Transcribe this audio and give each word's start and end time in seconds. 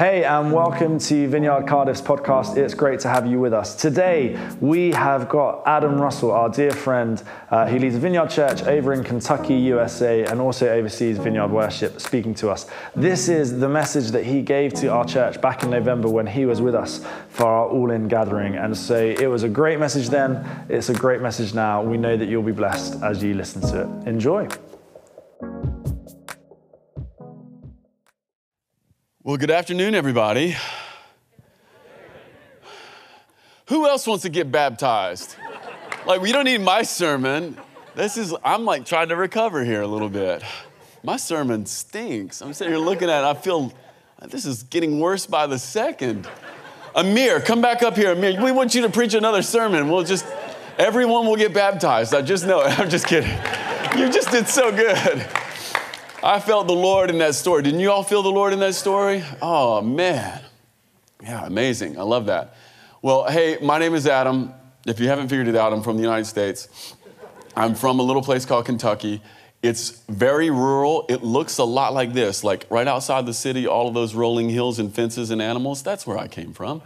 Hey, 0.00 0.24
and 0.24 0.50
welcome 0.50 0.98
to 0.98 1.28
Vineyard 1.28 1.66
Cardiff's 1.66 2.00
podcast. 2.00 2.56
It's 2.56 2.72
great 2.72 3.00
to 3.00 3.08
have 3.10 3.26
you 3.26 3.38
with 3.38 3.52
us. 3.52 3.74
Today, 3.74 4.40
we 4.58 4.92
have 4.92 5.28
got 5.28 5.62
Adam 5.66 6.00
Russell, 6.00 6.30
our 6.30 6.48
dear 6.48 6.70
friend, 6.70 7.22
uh, 7.50 7.66
who 7.66 7.78
leads 7.78 7.96
a 7.96 7.98
Vineyard 7.98 8.30
Church 8.30 8.62
over 8.62 8.94
in 8.94 9.04
Kentucky, 9.04 9.52
USA, 9.56 10.24
and 10.24 10.40
also 10.40 10.70
oversees 10.70 11.18
Vineyard 11.18 11.48
Worship, 11.48 12.00
speaking 12.00 12.34
to 12.36 12.48
us. 12.48 12.66
This 12.96 13.28
is 13.28 13.58
the 13.58 13.68
message 13.68 14.10
that 14.12 14.24
he 14.24 14.40
gave 14.40 14.72
to 14.76 14.86
our 14.86 15.04
church 15.04 15.38
back 15.42 15.64
in 15.64 15.68
November 15.68 16.08
when 16.08 16.26
he 16.26 16.46
was 16.46 16.62
with 16.62 16.74
us 16.74 17.04
for 17.28 17.44
our 17.44 17.68
all 17.68 17.90
in 17.90 18.08
gathering. 18.08 18.56
And 18.56 18.74
so 18.74 18.96
it 18.96 19.26
was 19.26 19.42
a 19.42 19.50
great 19.50 19.78
message 19.78 20.08
then, 20.08 20.64
it's 20.70 20.88
a 20.88 20.94
great 20.94 21.20
message 21.20 21.52
now. 21.52 21.82
We 21.82 21.98
know 21.98 22.16
that 22.16 22.26
you'll 22.26 22.42
be 22.42 22.52
blessed 22.52 23.02
as 23.02 23.22
you 23.22 23.34
listen 23.34 23.60
to 23.60 23.82
it. 23.82 24.08
Enjoy. 24.08 24.48
Well, 29.30 29.36
good 29.36 29.52
afternoon, 29.52 29.94
everybody. 29.94 30.56
Who 33.66 33.86
else 33.86 34.04
wants 34.04 34.22
to 34.22 34.28
get 34.28 34.50
baptized? 34.50 35.36
Like, 36.04 36.20
we 36.20 36.32
don't 36.32 36.46
need 36.46 36.62
my 36.62 36.82
sermon. 36.82 37.56
This 37.94 38.16
is, 38.16 38.34
I'm 38.44 38.64
like 38.64 38.84
trying 38.84 39.08
to 39.10 39.14
recover 39.14 39.64
here 39.64 39.82
a 39.82 39.86
little 39.86 40.08
bit. 40.08 40.42
My 41.04 41.16
sermon 41.16 41.64
stinks. 41.64 42.42
I'm 42.42 42.52
sitting 42.52 42.74
here 42.74 42.82
looking 42.82 43.08
at 43.08 43.22
it, 43.22 43.24
I 43.24 43.34
feel 43.34 43.72
this 44.20 44.44
is 44.44 44.64
getting 44.64 44.98
worse 44.98 45.26
by 45.26 45.46
the 45.46 45.60
second. 45.60 46.28
Amir, 46.96 47.38
come 47.38 47.60
back 47.60 47.84
up 47.84 47.94
here. 47.94 48.10
Amir, 48.10 48.42
we 48.42 48.50
want 48.50 48.74
you 48.74 48.82
to 48.82 48.90
preach 48.90 49.14
another 49.14 49.42
sermon. 49.42 49.88
We'll 49.90 50.02
just, 50.02 50.26
everyone 50.76 51.26
will 51.26 51.36
get 51.36 51.54
baptized. 51.54 52.16
I 52.16 52.22
just 52.22 52.48
know. 52.48 52.62
I'm 52.64 52.90
just 52.90 53.06
kidding. 53.06 53.30
You 53.96 54.10
just 54.10 54.32
did 54.32 54.48
so 54.48 54.72
good. 54.72 55.24
I 56.22 56.38
felt 56.38 56.66
the 56.66 56.74
Lord 56.74 57.08
in 57.08 57.16
that 57.18 57.34
story. 57.34 57.62
Didn't 57.62 57.80
you 57.80 57.90
all 57.90 58.02
feel 58.02 58.22
the 58.22 58.30
Lord 58.30 58.52
in 58.52 58.60
that 58.60 58.74
story? 58.74 59.24
Oh, 59.40 59.80
man. 59.80 60.42
Yeah, 61.22 61.46
amazing. 61.46 61.98
I 61.98 62.02
love 62.02 62.26
that. 62.26 62.56
Well, 63.00 63.24
hey, 63.24 63.56
my 63.62 63.78
name 63.78 63.94
is 63.94 64.06
Adam. 64.06 64.52
If 64.86 65.00
you 65.00 65.08
haven't 65.08 65.28
figured 65.28 65.48
it 65.48 65.56
out, 65.56 65.72
I'm 65.72 65.82
from 65.82 65.96
the 65.96 66.02
United 66.02 66.26
States. 66.26 66.94
I'm 67.56 67.74
from 67.74 68.00
a 68.00 68.02
little 68.02 68.22
place 68.22 68.44
called 68.44 68.66
Kentucky. 68.66 69.22
It's 69.62 70.02
very 70.10 70.50
rural. 70.50 71.06
It 71.08 71.22
looks 71.22 71.56
a 71.56 71.64
lot 71.64 71.94
like 71.94 72.12
this, 72.12 72.44
like 72.44 72.66
right 72.68 72.86
outside 72.86 73.24
the 73.24 73.34
city, 73.34 73.66
all 73.66 73.88
of 73.88 73.94
those 73.94 74.14
rolling 74.14 74.50
hills 74.50 74.78
and 74.78 74.94
fences 74.94 75.30
and 75.30 75.40
animals. 75.40 75.82
That's 75.82 76.06
where 76.06 76.18
I 76.18 76.28
came 76.28 76.52
from. 76.52 76.82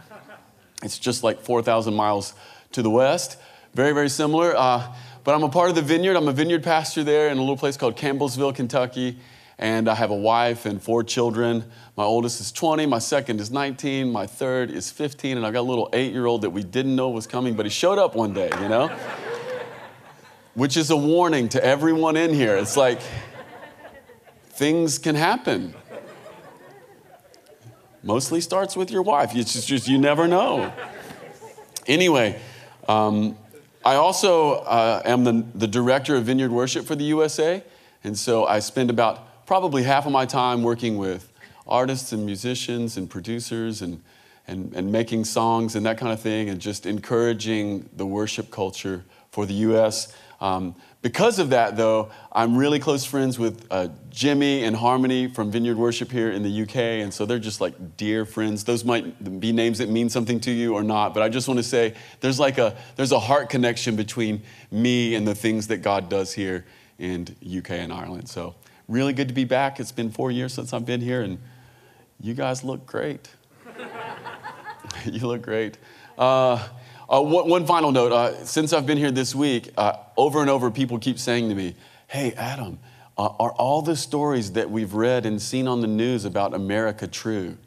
It's 0.81 0.97
just 0.97 1.23
like 1.23 1.41
4,000 1.41 1.93
miles 1.93 2.33
to 2.71 2.81
the 2.81 2.89
west. 2.89 3.37
Very, 3.73 3.91
very 3.91 4.09
similar. 4.09 4.55
Uh, 4.55 4.93
but 5.25 5.33
I'm 5.33 5.43
a 5.43 5.49
part 5.49 5.69
of 5.69 5.75
the 5.75 5.81
vineyard. 5.81 6.15
I'm 6.15 6.27
a 6.27 6.31
vineyard 6.31 6.63
pastor 6.63 7.03
there 7.03 7.29
in 7.29 7.37
a 7.37 7.41
little 7.41 7.57
place 7.57 7.75
called 7.75 7.97
Campbellsville, 7.97 8.55
Kentucky. 8.55 9.17
And 9.57 9.87
I 9.87 9.95
have 9.95 10.11
a 10.11 10.15
wife 10.15 10.65
and 10.65 10.81
four 10.81 11.03
children. 11.03 11.63
My 11.95 12.03
oldest 12.03 12.41
is 12.41 12.51
20, 12.51 12.85
my 12.85 12.99
second 12.99 13.39
is 13.39 13.51
19, 13.51 14.11
my 14.11 14.27
third 14.27 14.69
is 14.69 14.91
15, 14.91 15.37
and 15.37 15.45
I 15.45 15.51
got 15.51 15.61
a 15.61 15.69
little 15.69 15.89
eight 15.93 16.11
year 16.11 16.25
old 16.25 16.41
that 16.41 16.49
we 16.49 16.63
didn't 16.63 16.95
know 16.95 17.09
was 17.09 17.25
coming, 17.25 17.55
but 17.55 17.65
he 17.65 17.69
showed 17.69 17.97
up 17.97 18.15
one 18.15 18.33
day, 18.33 18.49
you 18.61 18.67
know? 18.67 18.87
Which 20.55 20.75
is 20.75 20.89
a 20.89 20.97
warning 20.97 21.49
to 21.49 21.63
everyone 21.63 22.17
in 22.17 22.33
here. 22.33 22.57
It's 22.57 22.75
like, 22.75 22.99
things 24.55 24.97
can 24.97 25.15
happen. 25.15 25.73
Mostly 28.03 28.39
starts 28.39 28.77
with 28.77 28.91
your 28.91 29.01
wife. 29.01 29.35
It's 29.35 29.53
just, 29.53 29.67
just 29.67 29.87
you 29.87 29.97
never 29.97 30.27
know. 30.27 30.71
Anyway, 31.87 32.39
um, 32.87 33.37
I 33.83 33.95
also 33.95 34.53
uh, 34.53 35.01
am 35.05 35.23
the, 35.23 35.45
the 35.53 35.67
director 35.67 36.15
of 36.15 36.25
Vineyard 36.25 36.51
Worship 36.51 36.85
for 36.85 36.95
the 36.95 37.03
USA. 37.05 37.63
And 38.03 38.17
so 38.17 38.45
I 38.45 38.59
spend 38.59 38.89
about 38.89 39.27
probably 39.45 39.83
half 39.83 40.05
of 40.05 40.11
my 40.11 40.25
time 40.25 40.63
working 40.63 40.97
with 40.97 41.31
artists 41.67 42.11
and 42.11 42.25
musicians 42.25 42.97
and 42.97 43.09
producers 43.09 43.81
and, 43.81 44.01
and, 44.47 44.73
and 44.73 44.91
making 44.91 45.25
songs 45.25 45.75
and 45.75 45.85
that 45.85 45.97
kind 45.97 46.11
of 46.11 46.19
thing 46.19 46.49
and 46.49 46.59
just 46.59 46.85
encouraging 46.85 47.89
the 47.95 48.05
worship 48.05 48.51
culture 48.51 49.03
for 49.31 49.45
the 49.45 49.53
US. 49.53 50.15
Um, 50.41 50.75
because 51.01 51.39
of 51.39 51.51
that, 51.51 51.77
though, 51.77 52.09
I'm 52.31 52.57
really 52.57 52.79
close 52.79 53.05
friends 53.05 53.37
with 53.37 53.67
uh, 53.69 53.89
Jimmy 54.09 54.63
and 54.63 54.75
Harmony 54.75 55.27
from 55.27 55.51
Vineyard 55.51 55.77
Worship 55.77 56.11
here 56.11 56.31
in 56.31 56.41
the 56.41 56.63
UK, 56.63 56.75
and 56.75 57.13
so 57.13 57.25
they're 57.25 57.37
just 57.37 57.61
like 57.61 57.95
dear 57.95 58.25
friends. 58.25 58.63
Those 58.63 58.83
might 58.83 59.39
be 59.39 59.51
names 59.51 59.77
that 59.77 59.89
mean 59.89 60.09
something 60.09 60.39
to 60.41 60.51
you 60.51 60.73
or 60.73 60.83
not, 60.83 61.13
but 61.13 61.21
I 61.21 61.29
just 61.29 61.47
want 61.47 61.59
to 61.59 61.63
say 61.63 61.93
there's 62.21 62.39
like 62.39 62.57
a 62.57 62.75
there's 62.95 63.11
a 63.11 63.19
heart 63.19 63.49
connection 63.49 63.95
between 63.95 64.41
me 64.71 65.13
and 65.15 65.27
the 65.27 65.35
things 65.35 65.67
that 65.67 65.77
God 65.77 66.09
does 66.09 66.33
here 66.33 66.65
in 66.97 67.27
UK 67.45 67.71
and 67.71 67.93
Ireland. 67.93 68.27
So 68.27 68.55
really 68.87 69.13
good 69.13 69.27
to 69.27 69.33
be 69.33 69.43
back. 69.45 69.79
It's 69.79 69.91
been 69.91 70.11
four 70.11 70.31
years 70.31 70.53
since 70.53 70.73
I've 70.73 70.85
been 70.85 71.01
here, 71.01 71.21
and 71.21 71.39
you 72.19 72.33
guys 72.33 72.63
look 72.63 72.85
great. 72.85 73.29
you 75.05 75.27
look 75.27 75.41
great. 75.41 75.77
Uh, 76.17 76.67
uh, 77.07 77.21
one, 77.21 77.47
one, 77.49 77.65
final 77.65 77.91
note 77.91 78.11
uh, 78.11 78.45
since 78.45 78.73
I've 78.73 78.85
been 78.85 78.97
here 78.97 79.11
this 79.11 79.35
week, 79.35 79.71
uh, 79.77 79.97
over 80.17 80.41
and 80.41 80.49
over, 80.49 80.71
people 80.71 80.97
keep 80.97 81.19
saying 81.19 81.49
to 81.49 81.55
me, 81.55 81.75
Hey, 82.07 82.33
Adam, 82.33 82.79
uh, 83.17 83.29
are 83.39 83.51
all 83.51 83.81
the 83.81 83.95
stories 83.95 84.53
that 84.53 84.69
we've 84.69 84.93
read 84.93 85.25
and 85.25 85.41
seen 85.41 85.67
on 85.67 85.81
the 85.81 85.87
news 85.87 86.25
about 86.25 86.53
America 86.53 87.07
true? 87.07 87.57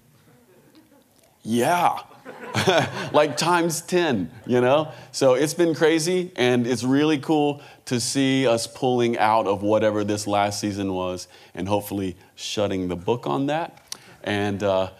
Yeah. 1.42 1.98
like 3.12 3.36
times 3.36 3.80
10, 3.82 4.30
you 4.46 4.60
know? 4.60 4.92
So 5.12 5.34
it's 5.34 5.54
been 5.54 5.74
crazy, 5.74 6.32
and 6.36 6.66
it's 6.66 6.84
really 6.84 7.18
cool 7.18 7.62
to 7.86 8.00
see 8.00 8.46
us 8.46 8.66
pulling 8.66 9.18
out 9.18 9.46
of 9.46 9.62
whatever 9.62 10.04
this 10.04 10.26
last 10.26 10.60
season 10.60 10.92
was 10.92 11.28
and 11.54 11.68
hopefully 11.68 12.16
shutting 12.34 12.88
the 12.88 12.96
book 12.96 13.26
on 13.26 13.46
that 13.46 13.82
and 14.24 14.62
uh, 14.62 14.90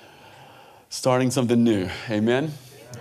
starting 0.88 1.30
something 1.30 1.62
new. 1.62 1.88
Amen? 2.10 2.52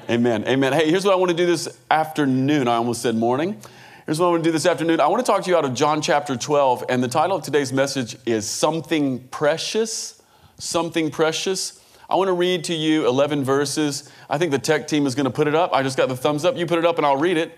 Amen. 0.09 0.47
Amen. 0.47 0.73
Hey, 0.73 0.89
here's 0.89 1.05
what 1.05 1.13
I 1.13 1.17
want 1.17 1.31
to 1.31 1.37
do 1.37 1.45
this 1.45 1.77
afternoon. 1.91 2.67
I 2.67 2.75
almost 2.75 3.01
said 3.01 3.15
morning. 3.15 3.59
Here's 4.05 4.19
what 4.19 4.27
I 4.27 4.29
want 4.31 4.43
to 4.43 4.49
do 4.49 4.53
this 4.53 4.65
afternoon. 4.65 5.01
I 5.01 5.07
want 5.07 5.25
to 5.25 5.29
talk 5.29 5.43
to 5.43 5.49
you 5.49 5.57
out 5.57 5.65
of 5.65 5.73
John 5.73 6.01
chapter 6.01 6.37
12, 6.37 6.85
and 6.87 7.03
the 7.03 7.09
title 7.09 7.35
of 7.35 7.43
today's 7.43 7.73
message 7.73 8.15
is 8.25 8.47
Something 8.47 9.27
Precious. 9.27 10.21
Something 10.57 11.11
Precious. 11.11 11.83
I 12.09 12.15
want 12.15 12.29
to 12.29 12.33
read 12.33 12.63
to 12.65 12.73
you 12.73 13.05
11 13.07 13.43
verses. 13.43 14.09
I 14.29 14.37
think 14.37 14.51
the 14.51 14.59
tech 14.59 14.87
team 14.87 15.05
is 15.05 15.13
going 15.13 15.25
to 15.25 15.31
put 15.31 15.47
it 15.47 15.55
up. 15.55 15.73
I 15.73 15.83
just 15.83 15.97
got 15.97 16.07
the 16.07 16.15
thumbs 16.15 16.45
up. 16.45 16.55
You 16.55 16.65
put 16.65 16.79
it 16.79 16.85
up, 16.85 16.97
and 16.97 17.05
I'll 17.05 17.17
read 17.17 17.37
it. 17.37 17.57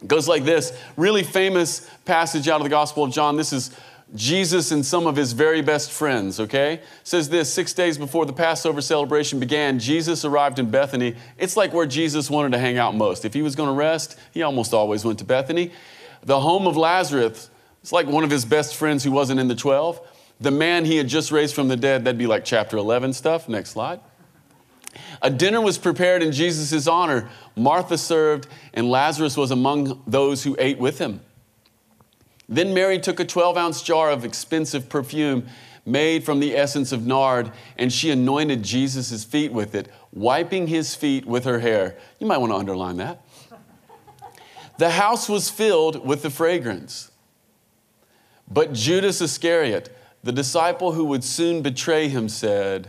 It 0.00 0.08
goes 0.08 0.28
like 0.28 0.44
this 0.44 0.78
really 0.96 1.22
famous 1.22 1.88
passage 2.04 2.48
out 2.48 2.60
of 2.60 2.64
the 2.64 2.70
Gospel 2.70 3.04
of 3.04 3.12
John. 3.12 3.36
This 3.36 3.52
is 3.52 3.70
Jesus 4.14 4.70
and 4.70 4.86
some 4.86 5.06
of 5.06 5.16
his 5.16 5.32
very 5.32 5.60
best 5.60 5.90
friends, 5.90 6.38
okay? 6.38 6.74
It 6.74 6.84
says 7.02 7.28
this 7.28 7.52
six 7.52 7.72
days 7.72 7.98
before 7.98 8.26
the 8.26 8.32
Passover 8.32 8.80
celebration 8.80 9.40
began, 9.40 9.78
Jesus 9.80 10.24
arrived 10.24 10.58
in 10.58 10.70
Bethany. 10.70 11.16
It's 11.36 11.56
like 11.56 11.72
where 11.72 11.86
Jesus 11.86 12.30
wanted 12.30 12.52
to 12.52 12.58
hang 12.58 12.78
out 12.78 12.94
most. 12.94 13.24
If 13.24 13.34
he 13.34 13.42
was 13.42 13.56
going 13.56 13.68
to 13.68 13.74
rest, 13.74 14.16
he 14.32 14.42
almost 14.42 14.72
always 14.72 15.04
went 15.04 15.18
to 15.18 15.24
Bethany. 15.24 15.72
The 16.22 16.40
home 16.40 16.68
of 16.68 16.76
Lazarus, 16.76 17.50
it's 17.82 17.92
like 17.92 18.06
one 18.06 18.22
of 18.22 18.30
his 18.30 18.44
best 18.44 18.76
friends 18.76 19.02
who 19.02 19.10
wasn't 19.10 19.40
in 19.40 19.48
the 19.48 19.56
12. 19.56 20.00
The 20.40 20.50
man 20.50 20.84
he 20.84 20.96
had 20.96 21.08
just 21.08 21.30
raised 21.30 21.54
from 21.54 21.68
the 21.68 21.76
dead, 21.76 22.04
that'd 22.04 22.18
be 22.18 22.26
like 22.26 22.44
chapter 22.44 22.76
11 22.76 23.12
stuff. 23.12 23.48
Next 23.48 23.70
slide. 23.70 24.00
A 25.22 25.30
dinner 25.30 25.60
was 25.60 25.78
prepared 25.78 26.22
in 26.22 26.32
Jesus' 26.32 26.86
honor. 26.86 27.28
Martha 27.56 27.98
served, 27.98 28.46
and 28.72 28.90
Lazarus 28.90 29.36
was 29.36 29.50
among 29.50 30.02
those 30.06 30.44
who 30.44 30.56
ate 30.58 30.78
with 30.78 30.98
him. 30.98 31.20
Then 32.48 32.74
Mary 32.74 32.98
took 32.98 33.20
a 33.20 33.24
12 33.24 33.56
ounce 33.56 33.82
jar 33.82 34.10
of 34.10 34.24
expensive 34.24 34.88
perfume 34.88 35.46
made 35.86 36.24
from 36.24 36.40
the 36.40 36.56
essence 36.56 36.92
of 36.92 37.06
nard, 37.06 37.52
and 37.76 37.92
she 37.92 38.10
anointed 38.10 38.62
Jesus' 38.62 39.24
feet 39.24 39.52
with 39.52 39.74
it, 39.74 39.88
wiping 40.12 40.66
his 40.66 40.94
feet 40.94 41.26
with 41.26 41.44
her 41.44 41.60
hair. 41.60 41.96
You 42.18 42.26
might 42.26 42.38
want 42.38 42.52
to 42.52 42.56
underline 42.56 42.96
that. 42.98 43.22
The 44.78 44.90
house 44.90 45.28
was 45.28 45.50
filled 45.50 46.06
with 46.06 46.22
the 46.22 46.30
fragrance. 46.30 47.10
But 48.50 48.72
Judas 48.72 49.20
Iscariot, 49.20 49.94
the 50.24 50.32
disciple 50.32 50.92
who 50.92 51.04
would 51.04 51.22
soon 51.22 51.62
betray 51.62 52.08
him, 52.08 52.28
said, 52.28 52.88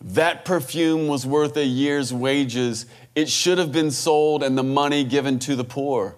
That 0.00 0.44
perfume 0.44 1.08
was 1.08 1.26
worth 1.26 1.56
a 1.56 1.64
year's 1.64 2.12
wages. 2.12 2.86
It 3.14 3.28
should 3.30 3.58
have 3.58 3.72
been 3.72 3.90
sold 3.90 4.42
and 4.42 4.56
the 4.56 4.62
money 4.62 5.02
given 5.02 5.38
to 5.40 5.56
the 5.56 5.64
poor. 5.64 6.14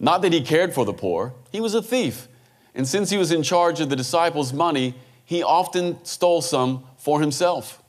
Not 0.00 0.22
that 0.22 0.32
he 0.32 0.40
cared 0.40 0.74
for 0.74 0.84
the 0.84 0.92
poor, 0.92 1.34
he 1.52 1.60
was 1.60 1.74
a 1.74 1.82
thief. 1.82 2.28
And 2.74 2.88
since 2.88 3.10
he 3.10 3.16
was 3.16 3.30
in 3.30 3.42
charge 3.42 3.80
of 3.80 3.88
the 3.88 3.96
disciples' 3.96 4.52
money, 4.52 4.94
he 5.24 5.42
often 5.42 6.02
stole 6.04 6.40
some 6.40 6.84
for 6.96 7.20
himself. 7.20 7.82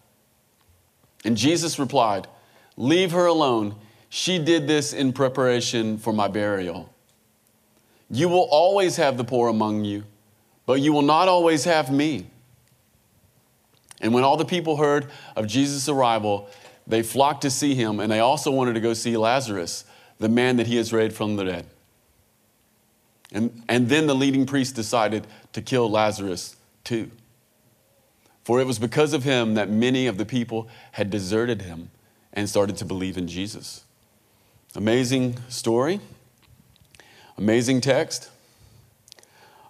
And 1.24 1.38
Jesus 1.38 1.80
replied, 1.80 2.28
Leave 2.76 3.12
her 3.12 3.26
alone. 3.26 3.76
She 4.10 4.40
did 4.40 4.68
this 4.68 4.94
in 4.94 5.14
preparation 5.14 5.98
for 5.98 6.14
my 6.14 6.28
burial. 6.28 6.94
You 8.10 8.30
will 8.30 8.48
always 8.52 8.96
have 8.98 9.18
the 9.18 9.24
poor 9.24 9.50
among 9.50 9.84
you, 9.84 10.06
but 10.68 10.82
you 10.82 10.94
will 10.94 11.02
not 11.02 11.28
always 11.28 11.64
have 11.64 11.92
me. 11.92 12.28
And 14.00 14.14
when 14.14 14.24
all 14.24 14.38
the 14.38 14.46
people 14.46 14.78
heard 14.78 15.08
of 15.36 15.48
Jesus' 15.48 15.90
arrival, 15.90 16.48
they 16.86 17.02
flocked 17.02 17.42
to 17.42 17.50
see 17.50 17.74
him, 17.74 18.00
and 18.00 18.12
they 18.12 18.20
also 18.20 18.52
wanted 18.52 18.74
to 18.74 18.80
go 18.80 18.94
see 18.94 19.18
Lazarus, 19.18 19.86
the 20.20 20.30
man 20.30 20.58
that 20.58 20.68
he 20.68 20.76
has 20.76 20.94
raised 20.94 21.16
from 21.16 21.38
the 21.38 21.46
dead. 21.46 21.66
And, 23.32 23.64
and 23.68 23.90
then 23.90 24.08
the 24.08 24.14
leading 24.14 24.46
priest 24.46 24.76
decided 24.76 25.26
to 25.54 25.62
kill 25.62 25.90
Lazarus 25.90 26.56
too. 26.84 27.12
For 28.44 28.62
it 28.62 28.68
was 28.68 28.78
because 28.80 29.14
of 29.14 29.24
him 29.24 29.56
that 29.56 29.70
many 29.70 30.08
of 30.08 30.18
the 30.18 30.26
people 30.26 30.70
had 30.94 31.10
deserted 31.10 31.64
him 31.64 31.90
and 32.34 32.48
started 32.48 32.78
to 32.78 32.86
believe 32.86 33.18
in 33.18 33.28
Jesus. 33.28 33.84
Amazing 34.76 35.38
story, 35.50 36.00
amazing 37.38 37.82
text. 37.82 38.30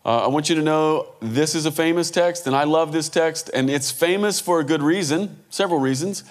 Uh, 0.08 0.24
I 0.24 0.28
want 0.28 0.48
you 0.48 0.56
to 0.56 0.62
know 0.62 1.10
this 1.20 1.54
is 1.54 1.66
a 1.66 1.72
famous 1.72 2.10
text, 2.10 2.48
and 2.48 2.56
I 2.56 2.64
love 2.64 2.94
this 2.94 3.10
text, 3.10 3.50
and 3.54 3.70
it's 3.70 3.92
famous 3.92 4.40
for 4.40 4.62
a 4.62 4.64
good 4.64 4.82
reason, 4.82 5.44
several 5.50 5.82
reasons. 5.82 6.24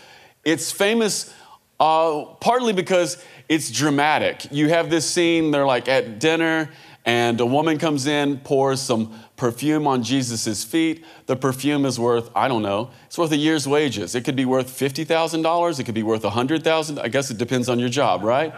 It's 0.47 0.73
famous 0.73 1.35
uh, 1.79 2.25
partly 2.41 2.73
because 2.73 3.23
it's 3.51 3.71
dramatic. 3.71 4.51
You 4.51 4.71
have 4.71 4.89
this 4.89 5.05
scene, 5.05 5.51
they're 5.51 5.67
like 5.67 5.89
at 5.89 6.19
dinner, 6.19 6.71
and 7.05 7.39
a 7.39 7.45
woman 7.45 7.77
comes 7.77 8.07
in, 8.07 8.39
pours 8.39 8.81
some 8.81 9.13
perfume 9.37 9.87
on 9.87 10.03
Jesus' 10.03 10.65
feet. 10.65 11.05
The 11.27 11.37
perfume 11.37 11.85
is 11.85 12.01
worth, 12.01 12.31
I 12.35 12.49
don't 12.49 12.63
know, 12.63 12.91
it's 13.05 13.19
worth 13.19 13.33
a 13.33 13.37
year's 13.37 13.69
wages. 13.69 14.15
It 14.15 14.25
could 14.25 14.37
be 14.37 14.47
worth 14.47 14.69
$50,000, 14.69 15.79
it 15.79 15.85
could 15.85 15.95
be 15.95 16.03
worth 16.03 16.23
$100,000. 16.23 16.99
I 16.99 17.09
guess 17.09 17.31
it 17.31 17.37
depends 17.37 17.69
on 17.69 17.79
your 17.79 17.91
job, 17.91 18.23
right? 18.25 18.55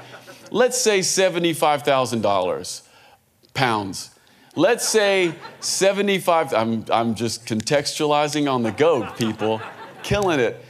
Let's 0.53 0.81
say 0.81 1.01
$75,000 1.01 2.83
pounds. 3.53 4.11
Let's 4.57 4.89
say 4.89 5.35
75, 5.61 6.53
I'm, 6.55 6.85
I'm 6.91 7.15
just 7.15 7.47
contextualizing 7.47 8.53
on 8.53 8.63
the 8.63 8.73
go, 8.73 9.11
people, 9.13 9.61
killing 10.03 10.41
it. 10.41 10.65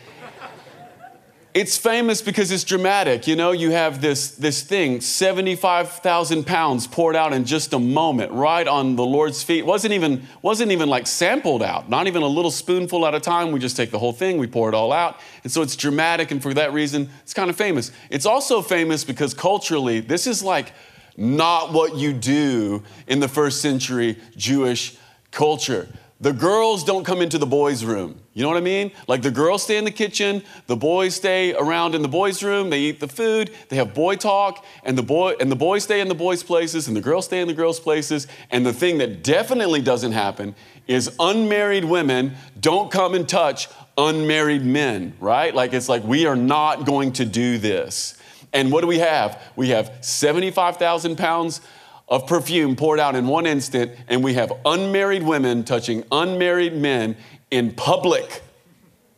It's 1.54 1.78
famous 1.78 2.20
because 2.22 2.52
it's 2.52 2.62
dramatic. 2.62 3.26
You 3.26 3.34
know, 3.34 3.52
you 3.52 3.70
have 3.70 4.00
this, 4.00 4.32
this 4.32 4.62
thing, 4.62 5.00
75,000 5.00 6.46
pounds 6.46 6.86
poured 6.86 7.16
out 7.16 7.32
in 7.32 7.46
just 7.46 7.72
a 7.72 7.78
moment, 7.78 8.30
right 8.32 8.68
on 8.68 8.96
the 8.96 9.04
Lord's 9.04 9.42
feet. 9.42 9.64
Wasn't 9.64 9.92
even, 9.92 10.22
wasn't 10.42 10.70
even 10.70 10.88
like 10.88 11.06
sampled 11.06 11.62
out, 11.62 11.88
not 11.88 12.06
even 12.06 12.22
a 12.22 12.28
little 12.28 12.50
spoonful 12.50 13.06
at 13.06 13.14
a 13.14 13.20
time. 13.20 13.50
We 13.50 13.58
just 13.58 13.76
take 13.76 13.90
the 13.90 13.98
whole 13.98 14.12
thing, 14.12 14.38
we 14.38 14.46
pour 14.46 14.68
it 14.68 14.74
all 14.74 14.92
out. 14.92 15.18
And 15.42 15.50
so 15.50 15.62
it's 15.62 15.74
dramatic, 15.74 16.30
and 16.30 16.40
for 16.40 16.52
that 16.54 16.72
reason, 16.72 17.08
it's 17.22 17.34
kind 17.34 17.48
of 17.48 17.56
famous. 17.56 17.90
It's 18.10 18.26
also 18.26 18.60
famous 18.60 19.02
because 19.02 19.34
culturally, 19.34 20.00
this 20.00 20.26
is 20.26 20.44
like 20.44 20.72
not 21.18 21.72
what 21.72 21.96
you 21.96 22.12
do 22.12 22.82
in 23.08 23.18
the 23.20 23.28
first 23.28 23.60
century 23.60 24.16
Jewish 24.36 24.96
culture. 25.32 25.88
The 26.20 26.32
girls 26.32 26.82
don't 26.82 27.04
come 27.04 27.22
into 27.22 27.38
the 27.38 27.46
boys' 27.46 27.84
room. 27.84 28.20
You 28.34 28.42
know 28.42 28.48
what 28.48 28.56
I 28.56 28.60
mean? 28.60 28.90
Like 29.06 29.22
the 29.22 29.30
girls 29.30 29.62
stay 29.62 29.78
in 29.78 29.84
the 29.84 29.92
kitchen, 29.92 30.42
the 30.66 30.76
boys 30.76 31.14
stay 31.14 31.54
around 31.54 31.94
in 31.94 32.02
the 32.02 32.08
boys' 32.08 32.42
room, 32.42 32.70
they 32.70 32.80
eat 32.80 32.98
the 32.98 33.06
food, 33.06 33.52
they 33.68 33.76
have 33.76 33.94
boy 33.94 34.16
talk, 34.16 34.64
and 34.82 34.98
the 34.98 35.02
boy 35.02 35.34
and 35.38 35.50
the 35.50 35.56
boys 35.56 35.84
stay 35.84 36.00
in 36.00 36.08
the 36.08 36.14
boys' 36.16 36.42
places 36.42 36.88
and 36.88 36.96
the 36.96 37.00
girls 37.00 37.26
stay 37.26 37.40
in 37.40 37.46
the 37.46 37.54
girls' 37.54 37.78
places. 37.78 38.26
And 38.50 38.66
the 38.66 38.72
thing 38.72 38.98
that 38.98 39.22
definitely 39.22 39.80
doesn't 39.80 40.12
happen 40.12 40.56
is 40.88 41.14
unmarried 41.20 41.84
women 41.84 42.34
don't 42.58 42.90
come 42.90 43.14
and 43.14 43.28
touch 43.28 43.68
unmarried 43.96 44.64
men, 44.64 45.14
right? 45.20 45.54
Like 45.54 45.72
it's 45.72 45.88
like 45.88 46.02
we 46.02 46.26
are 46.26 46.36
not 46.36 46.84
going 46.84 47.12
to 47.14 47.24
do 47.24 47.58
this. 47.58 48.17
And 48.52 48.72
what 48.72 48.80
do 48.80 48.86
we 48.86 48.98
have? 48.98 49.40
We 49.56 49.70
have 49.70 49.92
75,000 50.00 51.16
pounds 51.16 51.60
of 52.08 52.26
perfume 52.26 52.74
poured 52.76 52.98
out 52.98 53.14
in 53.14 53.26
one 53.26 53.46
instant, 53.46 53.92
and 54.08 54.24
we 54.24 54.34
have 54.34 54.52
unmarried 54.64 55.22
women 55.22 55.64
touching 55.64 56.04
unmarried 56.10 56.74
men 56.74 57.16
in 57.50 57.72
public. 57.72 58.42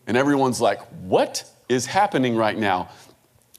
And 0.06 0.16
everyone's 0.16 0.60
like, 0.60 0.80
what 1.02 1.44
is 1.68 1.86
happening 1.86 2.36
right 2.36 2.58
now? 2.58 2.88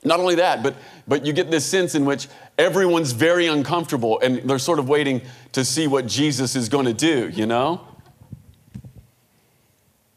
Not 0.04 0.20
only 0.20 0.36
that, 0.36 0.64
but, 0.64 0.76
but 1.08 1.26
you 1.26 1.32
get 1.32 1.52
this 1.52 1.66
sense 1.66 1.96
in 1.96 2.06
which 2.06 2.28
everyone's 2.58 3.12
very 3.12 3.48
uncomfortable 3.48 4.20
and 4.20 4.38
they're 4.50 4.60
sort 4.60 4.80
of 4.80 4.90
waiting 4.90 5.22
to 5.54 5.64
see 5.64 5.88
what 5.88 6.08
Jesus 6.08 6.56
is 6.56 6.70
going 6.70 6.86
to 6.86 6.94
do, 6.94 7.30
you 7.30 7.46
know? 7.46 7.88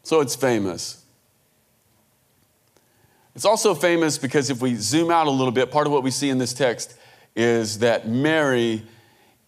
So 0.03 0.21
it's 0.21 0.35
famous. 0.35 1.04
It's 3.35 3.45
also 3.45 3.75
famous 3.75 4.17
because 4.17 4.49
if 4.49 4.61
we 4.61 4.75
zoom 4.75 5.11
out 5.11 5.27
a 5.27 5.31
little 5.31 5.51
bit, 5.51 5.69
part 5.69 5.87
of 5.87 5.93
what 5.93 6.03
we 6.03 6.11
see 6.11 6.29
in 6.29 6.37
this 6.37 6.53
text 6.53 6.97
is 7.35 7.79
that 7.79 8.07
Mary 8.07 8.83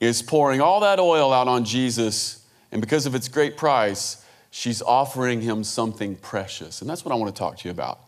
is 0.01 0.21
pouring 0.21 0.59
all 0.59 0.81
that 0.81 0.99
oil 0.99 1.31
out 1.31 1.47
on 1.47 1.63
Jesus, 1.63 2.45
and 2.71 2.81
because 2.81 3.05
of 3.05 3.15
its 3.15 3.29
great 3.29 3.55
price, 3.55 4.23
she's 4.51 4.81
offering 4.81 5.39
him 5.39 5.63
something 5.63 6.17
precious. 6.17 6.81
And 6.81 6.89
that's 6.89 7.05
what 7.05 7.13
I 7.13 7.15
want 7.15 7.33
to 7.33 7.39
talk 7.39 7.57
to 7.59 7.67
you 7.67 7.71
about. 7.71 7.99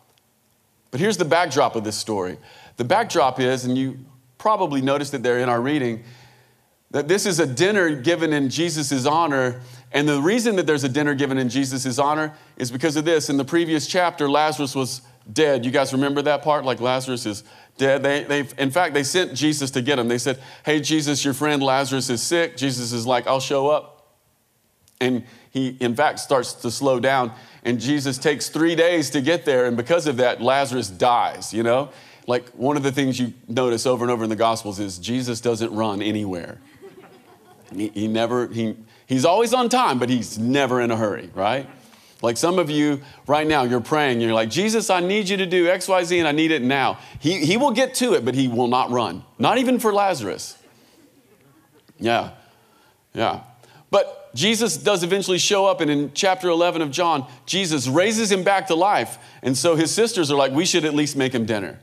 But 0.91 0.99
here's 0.99 1.17
the 1.17 1.25
backdrop 1.25 1.75
of 1.75 1.83
this 1.85 1.97
story 1.97 2.37
the 2.75 2.83
backdrop 2.83 3.39
is, 3.39 3.63
and 3.63 3.77
you 3.77 3.99
probably 4.37 4.81
noticed 4.81 5.13
it 5.13 5.23
there 5.23 5.39
in 5.39 5.47
our 5.47 5.61
reading, 5.61 6.03
that 6.91 7.07
this 7.07 7.25
is 7.25 7.39
a 7.39 7.47
dinner 7.47 7.95
given 7.95 8.33
in 8.33 8.49
Jesus' 8.49 9.05
honor. 9.05 9.61
And 9.91 10.07
the 10.07 10.21
reason 10.21 10.55
that 10.57 10.67
there's 10.67 10.83
a 10.83 10.89
dinner 10.89 11.13
given 11.13 11.37
in 11.37 11.49
Jesus' 11.49 11.99
honor 11.99 12.33
is 12.57 12.69
because 12.69 12.95
of 12.95 13.05
this. 13.05 13.29
In 13.29 13.37
the 13.37 13.45
previous 13.45 13.87
chapter, 13.87 14.29
Lazarus 14.29 14.75
was 14.75 15.01
dead. 15.31 15.65
You 15.65 15.71
guys 15.71 15.93
remember 15.93 16.21
that 16.23 16.41
part? 16.41 16.65
Like 16.65 16.79
Lazarus 16.79 17.25
is 17.25 17.43
dead. 17.77 18.03
They, 18.03 18.23
they, 18.23 18.47
in 18.57 18.71
fact, 18.71 18.93
they 18.93 19.03
sent 19.03 19.33
Jesus 19.33 19.71
to 19.71 19.81
get 19.81 19.99
him. 19.99 20.07
They 20.07 20.17
said, 20.17 20.39
Hey, 20.65 20.79
Jesus, 20.79 21.23
your 21.25 21.33
friend 21.33 21.61
Lazarus 21.61 22.09
is 22.09 22.21
sick. 22.21 22.57
Jesus 22.57 22.91
is 22.91 23.05
like, 23.05 23.27
I'll 23.27 23.39
show 23.39 23.67
up. 23.69 24.17
And 25.01 25.23
he, 25.51 25.77
in 25.79 25.95
fact, 25.95 26.19
starts 26.19 26.53
to 26.53 26.71
slow 26.71 26.99
down. 26.99 27.31
And 27.63 27.79
Jesus 27.79 28.17
takes 28.17 28.49
three 28.49 28.75
days 28.75 29.09
to 29.11 29.21
get 29.21 29.45
there. 29.45 29.65
And 29.65 29.75
because 29.77 30.07
of 30.07 30.17
that, 30.17 30.41
Lazarus 30.41 30.89
dies, 30.89 31.53
you 31.53 31.63
know? 31.63 31.89
Like 32.27 32.49
one 32.49 32.77
of 32.77 32.83
the 32.83 32.91
things 32.91 33.19
you 33.19 33.33
notice 33.47 33.85
over 33.85 34.03
and 34.03 34.11
over 34.11 34.23
in 34.23 34.29
the 34.29 34.35
Gospels 34.35 34.79
is 34.79 34.99
Jesus 34.99 35.41
doesn't 35.41 35.73
run 35.73 36.01
anywhere. 36.01 36.59
He, 37.75 37.87
he 37.89 38.07
never, 38.07 38.47
he, 38.47 38.75
he's 39.07 39.25
always 39.25 39.53
on 39.53 39.69
time, 39.69 39.99
but 39.99 40.09
he's 40.09 40.37
never 40.37 40.81
in 40.81 40.91
a 40.91 40.95
hurry, 40.95 41.29
right? 41.33 41.67
Like 42.21 42.35
some 42.35 42.59
of 42.59 42.69
you 42.69 43.01
right 43.27 43.47
now, 43.47 43.63
you're 43.63 43.79
praying, 43.79 44.19
you're 44.19 44.33
like, 44.33 44.49
Jesus, 44.49 44.89
I 44.89 44.99
need 44.99 45.29
you 45.29 45.37
to 45.37 45.45
do 45.45 45.69
X, 45.69 45.87
Y, 45.87 46.03
Z, 46.03 46.19
and 46.19 46.27
I 46.27 46.33
need 46.33 46.51
it 46.51 46.61
now. 46.61 46.99
He, 47.19 47.45
he 47.45 47.55
will 47.55 47.71
get 47.71 47.93
to 47.95 48.13
it, 48.13 48.25
but 48.25 48.35
he 48.35 48.47
will 48.49 48.67
not 48.67 48.91
run. 48.91 49.23
Not 49.37 49.57
even 49.57 49.79
for 49.79 49.93
Lazarus. 49.93 50.57
Yeah, 51.97 52.31
yeah. 53.13 53.41
But 53.89 54.35
Jesus 54.35 54.75
does 54.75 55.01
eventually 55.03 55.37
show 55.37 55.65
up, 55.65 55.79
and 55.79 55.89
in 55.89 56.11
chapter 56.13 56.49
11 56.49 56.81
of 56.81 56.91
John, 56.91 57.25
Jesus 57.45 57.87
raises 57.87 58.31
him 58.31 58.43
back 58.43 58.67
to 58.67 58.75
life. 58.75 59.17
And 59.41 59.57
so 59.57 59.75
his 59.75 59.91
sisters 59.91 60.29
are 60.29 60.35
like, 60.35 60.51
we 60.51 60.65
should 60.65 60.83
at 60.83 60.93
least 60.93 61.15
make 61.15 61.33
him 61.33 61.45
dinner. 61.45 61.79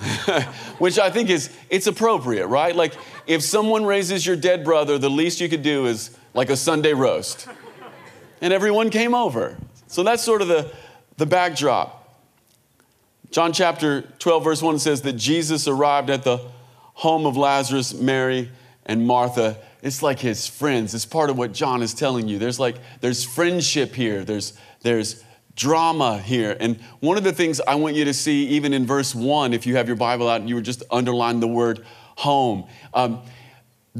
Which 0.78 0.98
I 0.98 1.10
think 1.10 1.30
is, 1.30 1.56
it's 1.70 1.86
appropriate, 1.86 2.48
right? 2.48 2.74
Like, 2.74 2.94
if 3.26 3.42
someone 3.42 3.84
raises 3.84 4.26
your 4.26 4.36
dead 4.36 4.64
brother, 4.64 4.98
the 4.98 5.10
least 5.10 5.40
you 5.40 5.48
could 5.48 5.62
do 5.62 5.86
is 5.86 6.16
like 6.34 6.50
a 6.50 6.56
Sunday 6.56 6.92
roast 6.92 7.48
and 8.40 8.52
everyone 8.52 8.90
came 8.90 9.14
over. 9.14 9.56
So 9.86 10.02
that's 10.02 10.22
sort 10.22 10.42
of 10.42 10.48
the, 10.48 10.72
the 11.16 11.26
backdrop. 11.26 11.94
John 13.30 13.52
chapter 13.52 14.02
12, 14.18 14.44
verse 14.44 14.62
1 14.62 14.78
says 14.78 15.02
that 15.02 15.14
Jesus 15.14 15.68
arrived 15.68 16.10
at 16.10 16.22
the 16.22 16.38
home 16.94 17.26
of 17.26 17.36
Lazarus, 17.36 17.94
Mary, 17.94 18.50
and 18.86 19.06
Martha. 19.06 19.58
It's 19.82 20.02
like 20.02 20.18
his 20.18 20.46
friends. 20.46 20.94
It's 20.94 21.04
part 21.04 21.30
of 21.30 21.36
what 21.36 21.52
John 21.52 21.82
is 21.82 21.94
telling 21.94 22.26
you. 22.26 22.38
There's 22.38 22.58
like, 22.58 22.76
there's 23.00 23.24
friendship 23.24 23.94
here, 23.94 24.24
there's, 24.24 24.54
there's 24.80 25.22
drama 25.54 26.18
here. 26.18 26.56
And 26.58 26.80
one 27.00 27.18
of 27.18 27.24
the 27.24 27.32
things 27.32 27.60
I 27.60 27.74
want 27.74 27.96
you 27.96 28.04
to 28.06 28.14
see, 28.14 28.46
even 28.48 28.72
in 28.72 28.86
verse 28.86 29.14
1, 29.14 29.52
if 29.52 29.66
you 29.66 29.76
have 29.76 29.86
your 29.86 29.96
Bible 29.96 30.28
out 30.28 30.40
and 30.40 30.48
you 30.48 30.54
were 30.54 30.62
just 30.62 30.82
underline 30.90 31.40
the 31.40 31.48
word 31.48 31.84
home. 32.16 32.66
Um, 32.94 33.20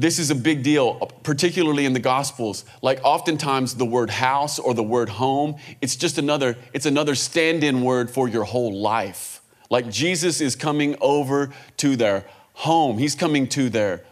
this 0.01 0.17
is 0.19 0.31
a 0.31 0.35
big 0.35 0.63
deal, 0.63 0.95
particularly 1.23 1.85
in 1.85 1.93
the 1.93 1.99
Gospels. 1.99 2.65
Like 2.81 2.99
oftentimes 3.03 3.75
the 3.75 3.85
word 3.85 4.09
house 4.09 4.57
or 4.57 4.73
the 4.73 4.83
word 4.83 5.09
home, 5.09 5.57
it's 5.81 5.95
just 5.95 6.17
another, 6.17 6.55
it's 6.73 6.85
another 6.85 7.15
stand-in 7.15 7.81
word 7.81 8.09
for 8.09 8.27
your 8.27 8.45
whole 8.45 8.73
life. 8.73 9.41
Like 9.69 9.89
Jesus 9.89 10.41
is 10.41 10.55
coming 10.55 10.95
over 11.01 11.51
to 11.77 11.95
their 11.95 12.25
home. 12.53 12.97
He's 12.97 13.15
coming 13.15 13.47
to 13.49 13.69
their 13.69 14.03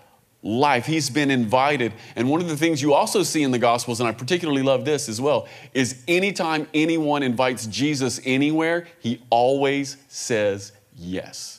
life. 0.43 0.85
He's 0.85 1.09
been 1.09 1.31
invited. 1.31 1.93
And 2.15 2.29
one 2.29 2.41
of 2.41 2.47
the 2.47 2.57
things 2.57 2.81
you 2.81 2.93
also 2.93 3.23
see 3.23 3.43
in 3.43 3.51
the 3.51 3.59
Gospels, 3.59 3.99
and 3.99 4.07
I 4.07 4.11
particularly 4.11 4.63
love 4.63 4.85
this 4.85 5.09
as 5.09 5.19
well, 5.19 5.47
is 5.73 6.03
anytime 6.07 6.67
anyone 6.73 7.23
invites 7.23 7.65
Jesus 7.65 8.21
anywhere, 8.23 8.87
he 8.99 9.21
always 9.29 9.97
says 10.07 10.73
yes. 10.95 11.56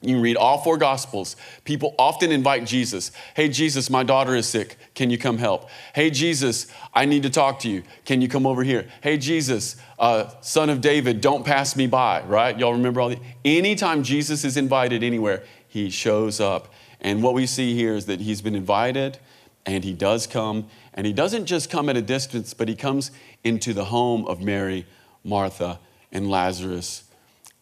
You 0.00 0.14
can 0.14 0.22
read 0.22 0.36
all 0.36 0.58
four 0.58 0.76
gospels. 0.76 1.34
People 1.64 1.94
often 1.98 2.30
invite 2.30 2.64
Jesus. 2.64 3.10
Hey, 3.34 3.48
Jesus, 3.48 3.90
my 3.90 4.04
daughter 4.04 4.36
is 4.36 4.48
sick. 4.48 4.76
Can 4.94 5.10
you 5.10 5.18
come 5.18 5.38
help? 5.38 5.68
Hey, 5.92 6.08
Jesus, 6.08 6.68
I 6.94 7.04
need 7.04 7.24
to 7.24 7.30
talk 7.30 7.58
to 7.60 7.68
you. 7.68 7.82
Can 8.04 8.20
you 8.20 8.28
come 8.28 8.46
over 8.46 8.62
here? 8.62 8.86
Hey, 9.02 9.18
Jesus, 9.18 9.74
uh, 9.98 10.30
son 10.40 10.70
of 10.70 10.80
David, 10.80 11.20
don't 11.20 11.44
pass 11.44 11.74
me 11.74 11.88
by, 11.88 12.22
right? 12.22 12.56
Y'all 12.56 12.72
remember 12.72 13.00
all 13.00 13.08
the. 13.08 13.18
Anytime 13.44 14.04
Jesus 14.04 14.44
is 14.44 14.56
invited 14.56 15.02
anywhere, 15.02 15.42
he 15.66 15.90
shows 15.90 16.38
up. 16.38 16.72
And 17.00 17.20
what 17.20 17.34
we 17.34 17.46
see 17.46 17.74
here 17.74 17.94
is 17.94 18.06
that 18.06 18.20
he's 18.20 18.40
been 18.40 18.54
invited 18.54 19.18
and 19.66 19.82
he 19.82 19.92
does 19.92 20.28
come. 20.28 20.68
And 20.94 21.06
he 21.06 21.12
doesn't 21.12 21.46
just 21.46 21.70
come 21.70 21.88
at 21.88 21.96
a 21.96 22.02
distance, 22.02 22.54
but 22.54 22.68
he 22.68 22.76
comes 22.76 23.10
into 23.42 23.74
the 23.74 23.86
home 23.86 24.26
of 24.26 24.40
Mary, 24.40 24.86
Martha, 25.24 25.80
and 26.12 26.30
Lazarus, 26.30 27.02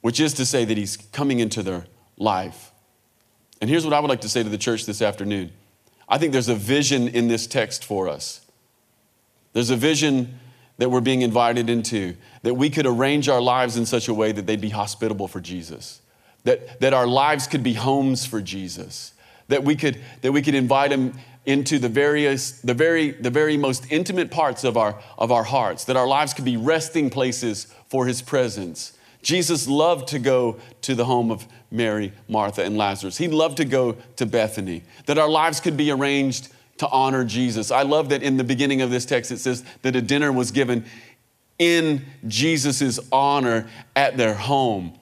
which 0.02 0.21
is 0.21 0.35
to 0.35 0.45
say 0.45 0.66
that 0.66 0.76
he's 0.76 0.99
coming 0.99 1.40
into 1.40 1.62
their 1.62 1.87
life. 2.16 2.73
And 3.61 3.70
here's 3.70 3.85
what 3.85 3.94
I 3.94 4.00
would 4.00 4.08
like 4.08 4.20
to 4.23 4.28
say 4.28 4.42
to 4.42 4.49
the 4.49 4.58
church 4.58 4.87
this 4.87 5.02
afternoon 5.02 5.52
I 6.08 6.18
think 6.18 6.32
there's 6.32 6.49
a 6.49 6.54
vision 6.54 7.08
in 7.08 7.28
this 7.28 7.46
text 7.46 7.85
for 7.85 8.08
us. 8.08 8.42
There's 9.52 9.70
a 9.70 9.76
vision 9.76 10.38
that 10.78 10.90
we're 10.90 11.00
being 11.00 11.23
invited 11.23 11.70
into, 11.70 12.16
that 12.42 12.54
we 12.54 12.68
could 12.68 12.87
arrange 12.87 13.28
our 13.28 13.40
lives 13.40 13.76
in 13.76 13.87
such 13.87 14.08
a 14.08 14.14
way 14.14 14.30
that 14.32 14.46
they'd 14.46 14.61
be 14.61 14.68
hospitable 14.68 15.26
for 15.26 15.40
Jesus, 15.40 16.02
that, 16.44 16.80
that 16.80 16.92
our 16.92 17.06
lives 17.06 17.46
could 17.46 17.62
be 17.62 17.73
homes 17.73 18.26
for 18.26 18.42
Jesus, 18.42 19.14
that 19.49 19.64
we 19.64 19.75
could, 19.75 19.99
that 20.20 20.32
we 20.32 20.42
could 20.42 20.54
invite 20.54 20.92
him 20.92 21.14
into 21.46 21.78
the 21.78 21.88
various 21.88 22.61
the 22.61 22.75
very 22.75 23.12
the 23.12 23.30
very 23.30 23.56
most 23.56 23.90
intimate 23.90 24.32
parts 24.32 24.64
of 24.64 24.76
our 24.76 25.00
of 25.16 25.30
our 25.30 25.44
hearts 25.44 25.85
that 25.85 25.96
our 25.96 26.06
lives 26.06 26.35
could 26.35 26.44
be 26.44 26.56
resting 26.56 27.08
places 27.08 27.73
for 27.88 28.04
his 28.04 28.20
presence 28.20 28.95
jesus 29.26 29.66
loved 29.66 30.06
to 30.06 30.21
go 30.21 30.56
to 30.83 30.95
the 30.95 31.04
home 31.04 31.33
of 31.33 31.49
mary 31.68 32.12
martha 32.28 32.62
and 32.62 32.78
lazarus. 32.78 33.18
He 33.18 33.26
loved 33.26 33.56
to 33.56 33.64
go 33.64 33.97
to 34.14 34.25
bethany 34.25 34.85
that 35.06 35.18
our 35.18 35.28
lives 35.28 35.59
could 35.59 35.76
be 35.76 35.90
arranged 35.90 36.49
to 36.78 36.88
honor 36.88 37.25
jesus. 37.25 37.73
I 37.73 37.83
love 37.83 38.11
that 38.11 38.23
in 38.23 38.37
the 38.37 38.45
beginning 38.45 38.83
of 38.83 38.90
this 38.90 39.04
text 39.04 39.33
it 39.33 39.38
says 39.38 39.64
that 39.83 39.97
a 39.97 40.00
dinner 40.00 40.30
was 40.30 40.52
given 40.52 40.85
in 41.59 42.04
jesus' 42.28 43.00
honor 43.11 43.68
at 43.97 44.16
their 44.16 44.35
home. 44.35 44.97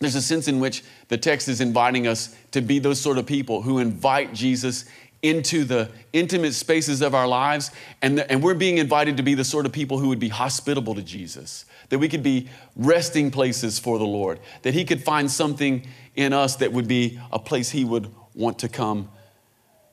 There's 0.00 0.16
a 0.16 0.22
sense 0.22 0.48
in 0.48 0.58
which 0.58 0.82
the 1.06 1.16
text 1.16 1.46
is 1.46 1.60
inviting 1.60 2.08
us 2.08 2.34
to 2.50 2.60
be 2.60 2.80
those 2.80 3.00
sort 3.00 3.16
of 3.16 3.26
people 3.26 3.62
who 3.62 3.78
invite 3.78 4.34
jesus 4.34 4.86
into 5.22 5.64
the 5.64 5.90
intimate 6.12 6.54
spaces 6.54 7.00
of 7.00 7.14
our 7.14 7.26
lives. 7.26 7.70
And, 8.02 8.18
the, 8.18 8.30
and 8.30 8.42
we're 8.42 8.54
being 8.54 8.78
invited 8.78 9.16
to 9.16 9.22
be 9.22 9.34
the 9.34 9.44
sort 9.44 9.66
of 9.66 9.72
people 9.72 9.98
who 9.98 10.08
would 10.08 10.20
be 10.20 10.28
hospitable 10.28 10.94
to 10.94 11.02
Jesus, 11.02 11.64
that 11.88 11.98
we 11.98 12.08
could 12.08 12.22
be 12.22 12.48
resting 12.76 13.30
places 13.30 13.78
for 13.78 13.98
the 13.98 14.06
Lord, 14.06 14.40
that 14.62 14.74
He 14.74 14.84
could 14.84 15.02
find 15.02 15.30
something 15.30 15.86
in 16.14 16.32
us 16.32 16.56
that 16.56 16.72
would 16.72 16.88
be 16.88 17.18
a 17.32 17.38
place 17.38 17.70
He 17.70 17.84
would 17.84 18.12
want 18.34 18.58
to 18.60 18.68
come 18.68 19.10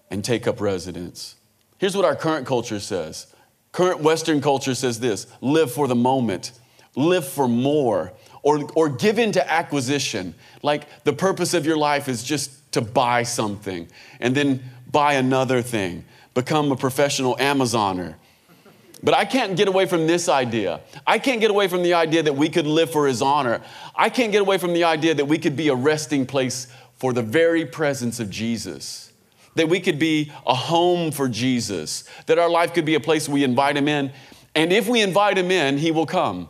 and 0.09 0.23
take 0.23 0.47
up 0.47 0.61
residence. 0.61 1.35
Here's 1.77 1.95
what 1.95 2.05
our 2.05 2.15
current 2.15 2.45
culture 2.45 2.79
says 2.79 3.27
current 3.71 3.99
Western 3.99 4.39
culture 4.39 4.73
says 4.73 4.99
this 4.99 5.27
live 5.41 5.71
for 5.71 5.87
the 5.87 5.95
moment, 5.95 6.51
live 6.95 7.27
for 7.27 7.47
more. 7.47 8.13
Or, 8.41 8.69
or 8.75 8.89
give 8.89 9.17
in 9.17 9.31
to 9.31 9.51
acquisition. 9.51 10.35
Like 10.61 11.03
the 11.03 11.13
purpose 11.13 11.55
of 11.55 11.65
your 11.65 11.77
life 11.77 12.07
is 12.07 12.23
just 12.23 12.71
to 12.73 12.81
buy 12.81 13.23
something. 13.23 13.87
And 14.19 14.35
then 14.35 14.63
buy 14.91 15.13
another 15.15 15.63
thing, 15.63 16.05
become 16.35 16.71
a 16.71 16.75
professional 16.75 17.35
Amazoner. 17.39 18.17
But 19.03 19.13
I 19.13 19.25
can't 19.25 19.55
get 19.55 19.67
away 19.67 19.85
from 19.85 20.07
this 20.07 20.29
idea. 20.29 20.81
I 21.05 21.19
can't 21.19 21.41
get 21.41 21.51
away 21.51 21.67
from 21.67 21.83
the 21.83 21.93
idea 21.93 22.23
that 22.23 22.33
we 22.33 22.49
could 22.49 22.65
live 22.65 22.91
for 22.91 23.07
his 23.07 23.21
honor. 23.21 23.61
I 23.95 24.09
can't 24.09 24.31
get 24.31 24.41
away 24.41 24.57
from 24.57 24.73
the 24.73 24.83
idea 24.83 25.13
that 25.13 25.25
we 25.25 25.37
could 25.37 25.55
be 25.55 25.67
a 25.67 25.75
resting 25.75 26.25
place 26.25 26.67
for 26.95 27.13
the 27.13 27.21
very 27.21 27.65
presence 27.65 28.19
of 28.19 28.29
Jesus. 28.29 29.11
That 29.55 29.69
we 29.69 29.79
could 29.79 29.99
be 29.99 30.31
a 30.45 30.55
home 30.55 31.11
for 31.11 31.27
Jesus. 31.27 32.03
That 32.25 32.39
our 32.39 32.49
life 32.49 32.73
could 32.73 32.85
be 32.85 32.95
a 32.95 32.99
place 32.99 33.29
we 33.29 33.43
invite 33.43 33.77
him 33.77 33.87
in. 33.87 34.11
And 34.55 34.71
if 34.71 34.87
we 34.87 35.01
invite 35.01 35.37
him 35.37 35.51
in, 35.51 35.77
he 35.77 35.91
will 35.91 36.05
come. 36.05 36.49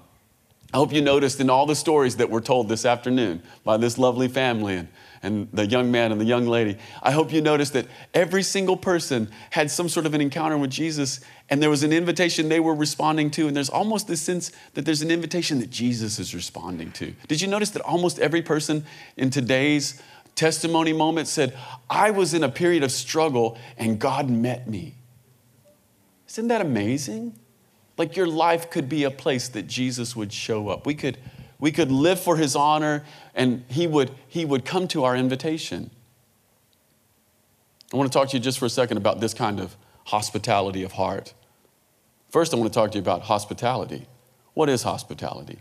I 0.74 0.78
hope 0.78 0.94
you 0.94 1.02
noticed 1.02 1.40
in 1.40 1.50
all 1.50 1.66
the 1.66 1.76
stories 1.76 2.18
that 2.18 2.30
were 2.30 2.42
told 2.42 2.70
this 2.70 2.86
afternoon 2.86 3.42
by 3.64 3.78
this 3.78 3.98
lovely 3.98 4.28
family 4.28 4.76
and 4.76 4.88
and 5.26 5.50
the 5.52 5.66
young 5.66 5.92
man 5.92 6.12
and 6.12 6.22
the 6.22 6.26
young 6.26 6.46
lady. 6.46 6.78
I 7.02 7.12
hope 7.12 7.34
you 7.34 7.42
noticed 7.42 7.74
that 7.74 7.88
every 8.14 8.44
single 8.44 8.78
person 8.78 9.30
had 9.50 9.72
some 9.72 9.90
sort 9.90 10.06
of 10.06 10.14
an 10.14 10.22
encounter 10.22 10.58
with 10.58 10.70
Jesus, 10.70 11.20
and 11.50 11.62
there 11.62 11.70
was 11.70 11.84
an 11.84 11.92
invitation 11.92 12.48
they 12.48 12.60
were 12.60 12.76
responding 12.76 13.32
to. 13.32 13.48
And 13.48 13.56
there's 13.56 13.70
almost 13.70 14.08
this 14.08 14.22
sense 14.22 14.52
that 14.76 14.86
there's 14.86 15.02
an 15.02 15.12
invitation 15.12 15.60
that 15.60 15.70
Jesus 15.72 16.20
is 16.20 16.36
responding 16.36 16.92
to. 16.94 17.14
Did 17.28 17.42
you 17.42 17.48
notice 17.48 17.72
that 17.72 17.82
almost 17.82 18.20
every 18.20 18.42
person 18.42 18.86
in 19.18 19.32
today's 19.32 20.02
testimony 20.36 20.94
moment 20.94 21.28
said, 21.28 21.58
I 21.90 22.12
was 22.12 22.34
in 22.34 22.44
a 22.44 22.50
period 22.50 22.84
of 22.84 22.92
struggle 22.92 23.58
and 23.78 24.00
God 24.00 24.30
met 24.30 24.70
me? 24.70 24.96
Isn't 26.30 26.50
that 26.50 26.62
amazing? 26.62 27.40
Like 27.98 28.16
your 28.16 28.28
life 28.28 28.70
could 28.70 28.90
be 28.90 29.06
a 29.06 29.12
place 29.12 29.48
that 29.50 29.68
Jesus 29.68 30.16
would 30.16 30.34
show 30.34 30.70
up. 30.70 30.86
We 30.86 30.94
could 30.94 31.18
we 31.66 31.72
could 31.72 31.92
live 31.92 32.20
for 32.20 32.38
his 32.38 32.56
honor 32.56 33.04
and 33.34 33.66
he 33.70 33.88
would, 33.88 34.12
he 34.28 34.46
would 34.46 34.66
come 34.66 34.88
to 34.88 35.04
our 35.04 35.16
invitation. 35.16 35.90
I 37.92 37.98
want 37.98 38.12
to 38.12 38.16
talk 38.16 38.30
to 38.30 38.38
you 38.38 38.44
just 38.44 38.60
for 38.60 38.68
a 38.68 38.70
second 38.70 38.98
about 38.98 39.20
this 39.20 39.34
kind 39.34 39.60
of 39.60 39.76
hospitality 40.04 40.84
of 40.84 40.92
heart. 40.92 41.34
First, 42.30 42.54
I 42.54 42.58
want 42.58 42.72
to 42.72 42.80
talk 42.80 42.92
to 42.92 43.00
you 43.00 43.02
about 43.02 43.24
hospitality. 43.24 44.06
What 44.54 44.70
is 44.70 44.84
hospitality? 44.84 45.58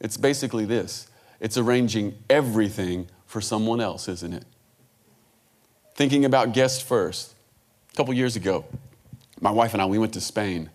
It's 0.00 0.16
basically 0.16 0.64
this 0.64 1.08
it's 1.38 1.58
arranging 1.58 2.14
everything 2.30 3.08
for 3.26 3.42
someone 3.42 3.82
else, 3.82 4.08
isn't 4.08 4.32
it? 4.32 4.46
Thinking 5.96 6.24
about 6.24 6.54
guests 6.54 6.80
first. 6.80 7.34
A 7.92 7.94
couple 7.94 8.14
years 8.14 8.36
ago, 8.36 8.64
my 9.38 9.50
wife 9.50 9.74
and 9.74 9.82
I, 9.82 9.84
we 9.84 9.98
went 9.98 10.14
to 10.14 10.22
Spain 10.22 10.70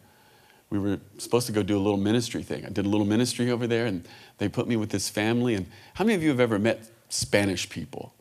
we 0.69 0.77
were 0.77 0.99
supposed 1.17 1.47
to 1.47 1.53
go 1.53 1.63
do 1.63 1.77
a 1.77 1.79
little 1.79 1.97
ministry 1.97 2.43
thing. 2.43 2.65
I 2.65 2.69
did 2.69 2.85
a 2.85 2.89
little 2.89 3.05
ministry 3.05 3.49
over 3.49 3.65
there, 3.65 3.85
and 3.85 4.07
they 4.37 4.47
put 4.47 4.67
me 4.67 4.75
with 4.75 4.89
this 4.89 5.09
family. 5.09 5.55
And 5.55 5.65
how 5.95 6.03
many 6.03 6.15
of 6.15 6.23
you 6.23 6.29
have 6.29 6.39
ever 6.39 6.59
met 6.59 6.89
Spanish 7.09 7.69
people? 7.69 8.13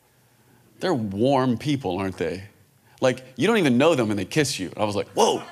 They're 0.80 0.94
warm 0.94 1.58
people, 1.58 1.98
aren't 1.98 2.16
they? 2.16 2.44
Like, 3.00 3.24
you 3.36 3.46
don't 3.46 3.58
even 3.58 3.78
know 3.78 3.94
them 3.94 4.10
and 4.10 4.18
they 4.18 4.24
kiss 4.24 4.58
you. 4.58 4.72
I 4.76 4.84
was 4.84 4.96
like, 4.96 5.08
whoa. 5.08 5.42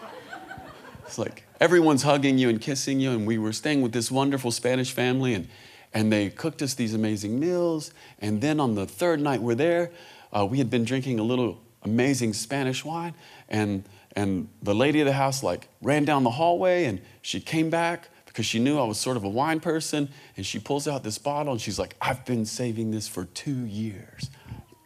It's 1.04 1.18
like 1.18 1.44
everyone's 1.60 2.02
hugging 2.02 2.38
you 2.38 2.48
and 2.48 2.60
kissing 2.60 2.98
you. 2.98 3.12
And 3.12 3.26
we 3.26 3.38
were 3.38 3.52
staying 3.52 3.82
with 3.82 3.92
this 3.92 4.10
wonderful 4.10 4.50
Spanish 4.50 4.92
family, 4.92 5.34
and, 5.34 5.48
and 5.94 6.12
they 6.12 6.30
cooked 6.30 6.62
us 6.62 6.74
these 6.74 6.94
amazing 6.94 7.38
meals. 7.38 7.92
And 8.20 8.40
then 8.40 8.58
on 8.58 8.74
the 8.74 8.86
third 8.86 9.20
night 9.20 9.42
we're 9.42 9.54
there, 9.54 9.92
uh, 10.32 10.46
we 10.46 10.58
had 10.58 10.70
been 10.70 10.84
drinking 10.84 11.20
a 11.20 11.22
little 11.22 11.60
amazing 11.82 12.32
Spanish 12.32 12.84
wine. 12.84 13.14
And 13.48 13.84
and 14.16 14.49
the 14.62 14.75
lady 14.75 15.00
of 15.00 15.06
the 15.06 15.12
house 15.12 15.42
like 15.42 15.68
ran 15.82 16.04
down 16.04 16.25
the 16.25 16.30
hallway 16.30 16.87
and 16.87 17.00
she 17.20 17.38
came 17.38 17.70
back 17.70 18.08
because 18.25 18.46
she 18.46 18.58
knew 18.58 18.78
I 18.78 18.85
was 18.85 18.99
sort 18.99 19.16
of 19.16 19.25
a 19.25 19.28
wine 19.28 19.61
person. 19.61 20.11
And 20.37 20.44
she 20.44 20.58
pulls 20.58 20.87
out 20.87 21.02
this 21.02 21.16
bottle 21.16 21.52
and 21.52 21.61
she's 21.61 21.78
like, 21.78 21.96
I've 22.02 22.25
been 22.26 22.44
saving 22.44 22.90
this 22.90 23.08
for 23.08 23.25
two 23.25 23.64
years. 23.64 24.30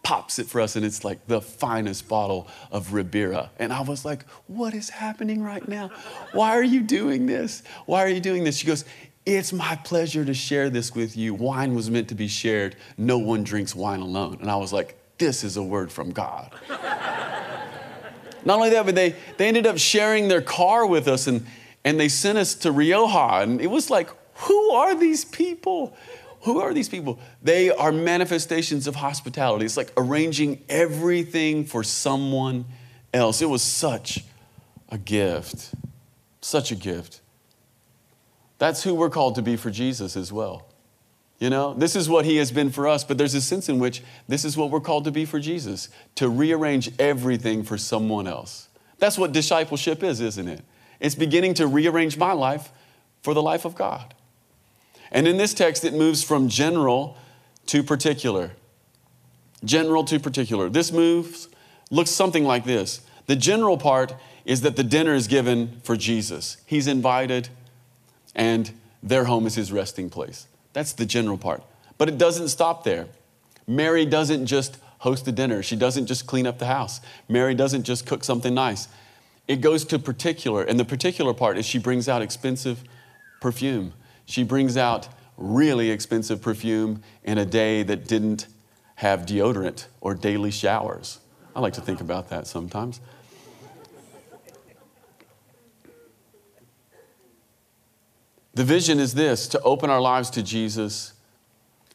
Pops 0.05 0.39
it 0.39 0.47
for 0.47 0.61
us, 0.61 0.77
and 0.77 0.85
it's 0.85 1.05
like 1.05 1.27
the 1.27 1.41
finest 1.41 2.09
bottle 2.09 2.49
of 2.73 2.95
Ribera. 2.95 3.51
And 3.59 3.73
I 3.73 3.83
was 3.83 4.05
like, 4.05 4.25
What 4.47 4.73
is 4.73 4.89
happening 4.89 5.43
right 5.43 5.67
now? 5.69 5.91
Why 6.33 6.57
are 6.57 6.65
you 6.65 6.81
doing 6.81 7.27
this? 7.27 7.63
Why 7.87 8.03
are 8.03 8.09
you 8.09 8.19
doing 8.19 8.43
this? 8.43 8.57
She 8.57 8.67
goes, 8.67 8.85
It's 9.27 9.53
my 9.53 9.77
pleasure 9.85 10.25
to 10.25 10.35
share 10.35 10.71
this 10.71 10.95
with 10.95 11.17
you. 11.17 11.35
Wine 11.35 11.75
was 11.75 11.91
meant 11.91 12.09
to 12.09 12.15
be 12.15 12.29
shared. 12.29 12.77
No 12.97 13.19
one 13.19 13.45
drinks 13.45 13.75
wine 13.75 14.01
alone. 14.01 14.39
And 14.41 14.51
I 14.51 14.57
was 14.57 14.73
like, 14.73 14.97
This 15.19 15.45
is 15.45 15.57
a 15.57 15.63
word 15.63 15.93
from 15.93 16.11
God. 16.11 16.55
Not 18.45 18.57
only 18.57 18.71
that, 18.71 18.87
but 18.87 18.95
they, 18.95 19.15
they 19.37 19.49
ended 19.49 19.67
up 19.67 19.79
sharing 19.79 20.29
their 20.29 20.43
car 20.43 20.87
with 20.87 21.09
us 21.09 21.27
and, 21.27 21.47
and 21.85 21.99
they 21.99 22.09
sent 22.09 22.39
us 22.39 22.55
to 22.57 22.73
Rioja. 22.73 23.43
And 23.43 23.61
it 23.61 23.69
was 23.69 23.91
like, 23.91 24.11
who 24.35 24.71
are 24.73 24.95
these 24.95 25.25
people? 25.25 25.97
Who 26.43 26.61
are 26.61 26.73
these 26.73 26.89
people? 26.89 27.19
They 27.43 27.71
are 27.71 27.93
manifestations 27.93 28.87
of 28.87 28.97
hospitality. 28.97 29.67
It's 29.67 29.77
like 29.77 29.93
arranging 29.97 30.63
everything 30.69 31.65
for 31.67 31.85
someone 31.85 32.65
else. 33.13 33.43
It 33.43 33.49
was 33.49 33.63
such 33.63 34.25
a 34.89 34.97
gift. 34.97 35.75
Such 36.41 36.73
a 36.73 36.75
gift. 36.75 37.21
That's 38.59 38.83
who 38.83 38.95
we're 38.95 39.11
called 39.11 39.35
to 39.35 39.43
be 39.43 39.57
for 39.57 39.71
Jesus 39.71 40.17
as 40.17 40.33
well. 40.33 40.70
You 41.41 41.49
know, 41.49 41.73
this 41.73 41.97
is 41.97 42.09
what 42.09 42.27
he 42.27 42.37
has 42.37 42.53
been 42.53 42.71
for 42.71 42.87
us, 42.87 43.03
but 43.03 43.17
there's 43.17 43.35
a 43.35 43.41
sense 43.41 43.71
in 43.71 43.79
which 43.79 44.03
this 44.29 44.45
is 44.45 44.59
what 44.59 44.71
we're 44.71 44.81
called 44.81 45.05
to 45.05 45.11
be 45.11 45.25
for 45.25 45.41
Jesus 45.41 45.89
to 46.17 46.29
rearrange 46.29 46.93
everything 46.99 47.63
for 47.63 47.79
someone 47.79 48.27
else. 48.27 48.69
That's 48.99 49.17
what 49.17 49.33
discipleship 49.33 50.03
is, 50.03 50.21
isn't 50.21 50.47
it? 50.47 50.63
It's 51.01 51.15
beginning 51.15 51.55
to 51.55 51.67
rearrange 51.67 52.19
my 52.19 52.33
life 52.33 52.71
for 53.23 53.33
the 53.33 53.41
life 53.41 53.65
of 53.65 53.75
God. 53.75 54.15
And 55.11 55.27
in 55.27 55.39
this 55.39 55.55
text, 55.55 55.83
it 55.83 55.95
moves 55.95 56.23
from 56.23 56.51
general 56.51 57.17
to 57.67 57.83
particular. 57.83 58.53
General 59.65 60.05
to 60.05 60.21
particular. 60.21 60.69
This 60.69 60.93
moves 60.93 61.49
looks 61.91 62.11
something 62.11 62.45
like 62.45 62.65
this. 62.65 63.01
The 63.27 63.37
general 63.37 63.79
part 63.79 64.15
is 64.45 64.61
that 64.61 64.77
the 64.77 64.85
dinner 64.85 65.15
is 65.15 65.27
given 65.27 65.81
for 65.83 65.97
Jesus. 65.97 66.59
He's 66.67 66.87
invited, 66.87 67.49
and 68.35 68.71
their 69.03 69.25
home 69.25 69.47
is 69.47 69.55
his 69.55 69.73
resting 69.73 70.11
place. 70.11 70.47
That's 70.73 70.93
the 70.93 71.07
general 71.07 71.39
part. 71.39 71.63
But 71.99 72.09
it 72.09 72.19
doesn't 72.19 72.49
stop 72.49 72.85
there. 72.85 73.07
Mary 73.67 74.05
doesn't 74.05 74.47
just 74.47 74.79
host 74.99 75.27
a 75.29 75.33
dinner, 75.33 75.63
she 75.63 75.77
doesn't 75.77 76.07
just 76.07 76.27
clean 76.27 76.47
up 76.47 76.59
the 76.59 76.67
house. 76.67 77.01
Mary 77.29 77.55
doesn't 77.55 77.85
just 77.85 78.07
cook 78.07 78.23
something 78.23 78.55
nice. 78.55 78.89
It 79.49 79.61
goes 79.61 79.85
to 79.87 79.99
particular, 79.99 80.63
and 80.63 80.79
the 80.79 80.85
particular 80.85 81.35
part 81.35 81.59
is 81.59 81.67
she 81.67 81.79
brings 81.79 82.09
out 82.09 82.23
expensive 82.23 82.85
perfume. 83.41 83.95
She 84.27 84.45
brings 84.45 84.77
out 84.77 85.09
really 85.37 85.91
expensive 85.91 86.43
perfume 86.43 87.03
in 87.25 87.39
a 87.39 87.47
day 87.47 87.83
that 87.83 88.07
didn't 88.07 88.47
have 88.97 89.21
deodorant 89.21 89.87
or 90.01 90.15
daily 90.15 90.51
showers. 90.51 91.19
I 91.57 91.61
like 91.61 91.73
to 91.75 91.81
think 91.81 92.01
about 92.01 92.29
that 92.29 92.47
sometimes. 92.47 93.01
The 98.55 98.65
vision 98.65 98.99
is 98.99 99.15
this 99.15 99.47
to 99.49 99.61
open 99.63 99.91
our 99.91 100.01
lives 100.01 100.31
to 100.31 100.43
Jesus, 100.43 101.13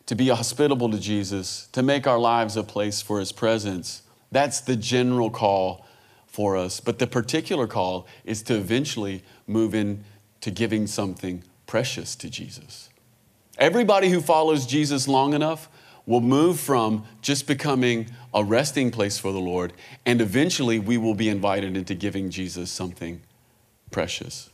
to 0.05 0.15
be 0.15 0.29
hospitable 0.29 0.89
to 0.89 0.99
Jesus, 0.99 1.67
to 1.73 1.83
make 1.83 2.07
our 2.07 2.19
lives 2.19 2.55
a 2.55 2.63
place 2.63 3.01
for 3.01 3.19
His 3.19 3.31
presence. 3.31 4.03
That's 4.31 4.61
the 4.61 4.75
general 4.75 5.29
call 5.29 5.85
for 6.27 6.57
us. 6.57 6.79
But 6.79 6.99
the 6.99 7.07
particular 7.07 7.67
call 7.67 8.07
is 8.23 8.41
to 8.43 8.55
eventually 8.55 9.23
move 9.47 9.73
into 9.75 10.03
to 10.41 10.51
giving 10.51 10.85
something 10.85 11.43
precious 11.65 12.15
to 12.15 12.29
Jesus. 12.29 12.89
Everybody 13.57 14.09
who 14.09 14.21
follows 14.21 14.67
Jesus 14.67 15.07
long 15.07 15.33
enough 15.33 15.69
will 16.05 16.21
move 16.21 16.59
from 16.59 17.03
just 17.23 17.47
becoming 17.47 18.07
a 18.31 18.43
resting 18.43 18.91
place 18.91 19.17
for 19.17 19.31
the 19.31 19.39
Lord, 19.39 19.73
and 20.05 20.21
eventually 20.21 20.77
we 20.77 20.97
will 20.97 21.15
be 21.15 21.29
invited 21.29 21.75
into 21.75 21.95
giving 21.95 22.29
Jesus 22.29 22.69
something 22.69 23.23
precious. 23.89 24.51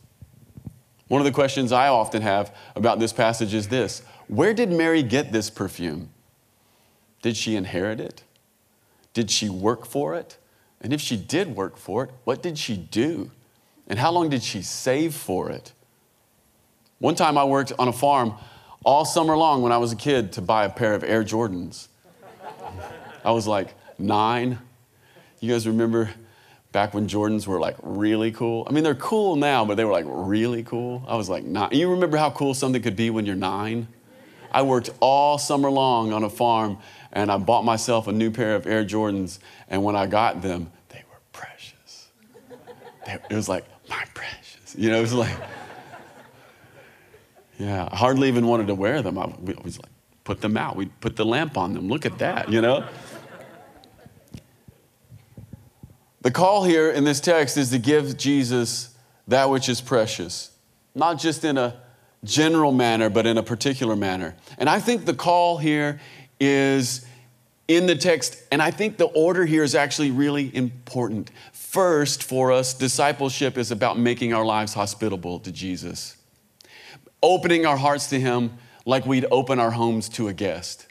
One 1.12 1.20
of 1.20 1.26
the 1.26 1.30
questions 1.32 1.72
I 1.72 1.88
often 1.88 2.22
have 2.22 2.56
about 2.74 2.98
this 2.98 3.12
passage 3.12 3.52
is 3.52 3.68
this 3.68 4.00
Where 4.28 4.54
did 4.54 4.72
Mary 4.72 5.02
get 5.02 5.30
this 5.30 5.50
perfume? 5.50 6.08
Did 7.20 7.36
she 7.36 7.54
inherit 7.54 8.00
it? 8.00 8.22
Did 9.12 9.30
she 9.30 9.50
work 9.50 9.84
for 9.84 10.14
it? 10.14 10.38
And 10.80 10.90
if 10.90 11.02
she 11.02 11.18
did 11.18 11.54
work 11.54 11.76
for 11.76 12.04
it, 12.04 12.10
what 12.24 12.42
did 12.42 12.56
she 12.56 12.78
do? 12.78 13.30
And 13.86 13.98
how 13.98 14.10
long 14.10 14.30
did 14.30 14.42
she 14.42 14.62
save 14.62 15.14
for 15.14 15.50
it? 15.50 15.74
One 16.98 17.14
time 17.14 17.36
I 17.36 17.44
worked 17.44 17.74
on 17.78 17.88
a 17.88 17.92
farm 17.92 18.32
all 18.82 19.04
summer 19.04 19.36
long 19.36 19.60
when 19.60 19.70
I 19.70 19.76
was 19.76 19.92
a 19.92 19.96
kid 19.96 20.32
to 20.32 20.40
buy 20.40 20.64
a 20.64 20.70
pair 20.70 20.94
of 20.94 21.04
Air 21.04 21.24
Jordans. 21.24 21.88
I 23.22 23.32
was 23.32 23.46
like 23.46 23.74
nine. 23.98 24.58
You 25.40 25.52
guys 25.52 25.66
remember 25.66 26.08
back 26.72 26.94
when 26.94 27.06
Jordans 27.06 27.46
were 27.46 27.60
like 27.60 27.76
really 27.82 28.32
cool? 28.32 28.66
I 28.68 28.72
mean, 28.72 28.82
they're 28.82 28.94
cool 28.94 29.36
now, 29.36 29.64
but 29.64 29.76
they 29.76 29.84
were 29.84 29.92
like 29.92 30.06
really 30.08 30.62
cool. 30.62 31.04
I 31.06 31.16
was 31.16 31.28
like 31.28 31.44
nine. 31.44 31.70
You 31.72 31.90
remember 31.90 32.16
how 32.16 32.30
cool 32.30 32.54
something 32.54 32.82
could 32.82 32.96
be 32.96 33.10
when 33.10 33.26
you're 33.26 33.36
nine? 33.36 33.88
I 34.50 34.62
worked 34.62 34.90
all 35.00 35.38
summer 35.38 35.70
long 35.70 36.12
on 36.12 36.24
a 36.24 36.30
farm 36.30 36.78
and 37.12 37.30
I 37.30 37.38
bought 37.38 37.64
myself 37.64 38.08
a 38.08 38.12
new 38.12 38.30
pair 38.30 38.54
of 38.54 38.66
Air 38.66 38.84
Jordans. 38.84 39.38
And 39.68 39.82
when 39.82 39.96
I 39.96 40.06
got 40.06 40.42
them, 40.42 40.70
they 40.88 41.02
were 41.10 41.20
precious. 41.32 42.08
They, 43.06 43.18
it 43.30 43.34
was 43.34 43.48
like, 43.48 43.64
my 43.88 44.04
precious. 44.14 44.74
You 44.76 44.90
know, 44.90 44.98
it 44.98 45.02
was 45.02 45.14
like, 45.14 45.36
yeah, 47.58 47.88
I 47.90 47.96
hardly 47.96 48.28
even 48.28 48.46
wanted 48.46 48.66
to 48.66 48.74
wear 48.74 49.02
them. 49.02 49.18
I 49.18 49.26
was 49.62 49.78
like, 49.78 49.90
put 50.24 50.40
them 50.40 50.56
out. 50.56 50.76
We 50.76 50.86
put 50.86 51.16
the 51.16 51.24
lamp 51.24 51.56
on 51.56 51.74
them. 51.74 51.88
Look 51.88 52.06
at 52.06 52.18
that, 52.18 52.50
you 52.50 52.60
know? 52.60 52.86
The 56.22 56.30
call 56.30 56.62
here 56.62 56.88
in 56.88 57.02
this 57.02 57.18
text 57.18 57.56
is 57.56 57.70
to 57.70 57.78
give 57.80 58.16
Jesus 58.16 58.94
that 59.26 59.50
which 59.50 59.68
is 59.68 59.80
precious, 59.80 60.52
not 60.94 61.18
just 61.18 61.44
in 61.44 61.58
a 61.58 61.74
general 62.22 62.70
manner, 62.70 63.10
but 63.10 63.26
in 63.26 63.38
a 63.38 63.42
particular 63.42 63.96
manner. 63.96 64.36
And 64.56 64.68
I 64.68 64.78
think 64.78 65.04
the 65.04 65.14
call 65.14 65.58
here 65.58 66.00
is 66.38 67.04
in 67.66 67.86
the 67.86 67.96
text, 67.96 68.40
and 68.52 68.62
I 68.62 68.70
think 68.70 68.98
the 68.98 69.06
order 69.06 69.44
here 69.44 69.64
is 69.64 69.74
actually 69.74 70.12
really 70.12 70.54
important. 70.54 71.32
First, 71.52 72.22
for 72.22 72.52
us, 72.52 72.72
discipleship 72.72 73.58
is 73.58 73.72
about 73.72 73.98
making 73.98 74.32
our 74.32 74.44
lives 74.44 74.74
hospitable 74.74 75.40
to 75.40 75.50
Jesus, 75.50 76.16
opening 77.20 77.66
our 77.66 77.76
hearts 77.76 78.08
to 78.10 78.20
Him 78.20 78.58
like 78.86 79.06
we'd 79.06 79.26
open 79.32 79.58
our 79.58 79.72
homes 79.72 80.08
to 80.10 80.28
a 80.28 80.32
guest. 80.32 80.86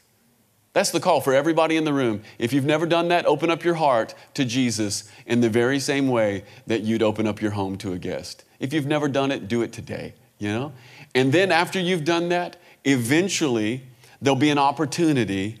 That's 0.72 0.90
the 0.90 1.00
call 1.00 1.20
for 1.20 1.34
everybody 1.34 1.76
in 1.76 1.84
the 1.84 1.92
room. 1.92 2.22
If 2.38 2.52
you've 2.52 2.64
never 2.64 2.86
done 2.86 3.08
that, 3.08 3.26
open 3.26 3.50
up 3.50 3.62
your 3.62 3.74
heart 3.74 4.14
to 4.34 4.44
Jesus 4.44 5.04
in 5.26 5.40
the 5.40 5.50
very 5.50 5.78
same 5.78 6.08
way 6.08 6.44
that 6.66 6.80
you'd 6.80 7.02
open 7.02 7.26
up 7.26 7.42
your 7.42 7.50
home 7.50 7.76
to 7.78 7.92
a 7.92 7.98
guest. 7.98 8.44
If 8.58 8.72
you've 8.72 8.86
never 8.86 9.08
done 9.08 9.30
it, 9.30 9.48
do 9.48 9.60
it 9.62 9.72
today, 9.72 10.14
you 10.38 10.48
know? 10.48 10.72
And 11.14 11.32
then 11.32 11.52
after 11.52 11.78
you've 11.78 12.04
done 12.04 12.30
that, 12.30 12.56
eventually 12.84 13.82
there'll 14.22 14.34
be 14.34 14.50
an 14.50 14.58
opportunity 14.58 15.58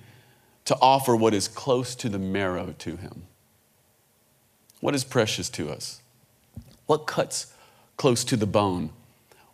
to 0.64 0.76
offer 0.80 1.14
what 1.14 1.34
is 1.34 1.46
close 1.46 1.94
to 1.96 2.08
the 2.08 2.18
marrow 2.18 2.74
to 2.78 2.96
him. 2.96 3.24
What 4.80 4.94
is 4.94 5.04
precious 5.04 5.50
to 5.50 5.70
us? 5.70 6.00
What 6.86 7.06
cuts 7.06 7.52
close 7.96 8.24
to 8.24 8.36
the 8.36 8.46
bone? 8.46 8.90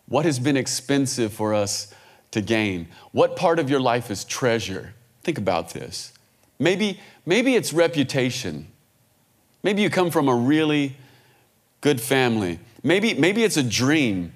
What 0.07 0.25
has 0.25 0.39
been 0.39 0.57
expensive 0.57 1.33
for 1.33 1.53
us 1.53 1.93
to 2.31 2.41
gain? 2.41 2.87
What 3.11 3.35
part 3.35 3.59
of 3.59 3.69
your 3.69 3.79
life 3.79 4.09
is 4.09 4.23
treasure? 4.23 4.93
Think 5.23 5.37
about 5.37 5.73
this. 5.73 6.13
Maybe, 6.59 6.99
maybe 7.25 7.55
it's 7.55 7.73
reputation. 7.73 8.67
Maybe 9.63 9.81
you 9.81 9.89
come 9.89 10.11
from 10.11 10.27
a 10.27 10.35
really 10.35 10.95
good 11.81 12.01
family. 12.01 12.59
Maybe, 12.83 13.13
maybe 13.13 13.43
it's 13.43 13.57
a 13.57 13.63
dream. 13.63 14.33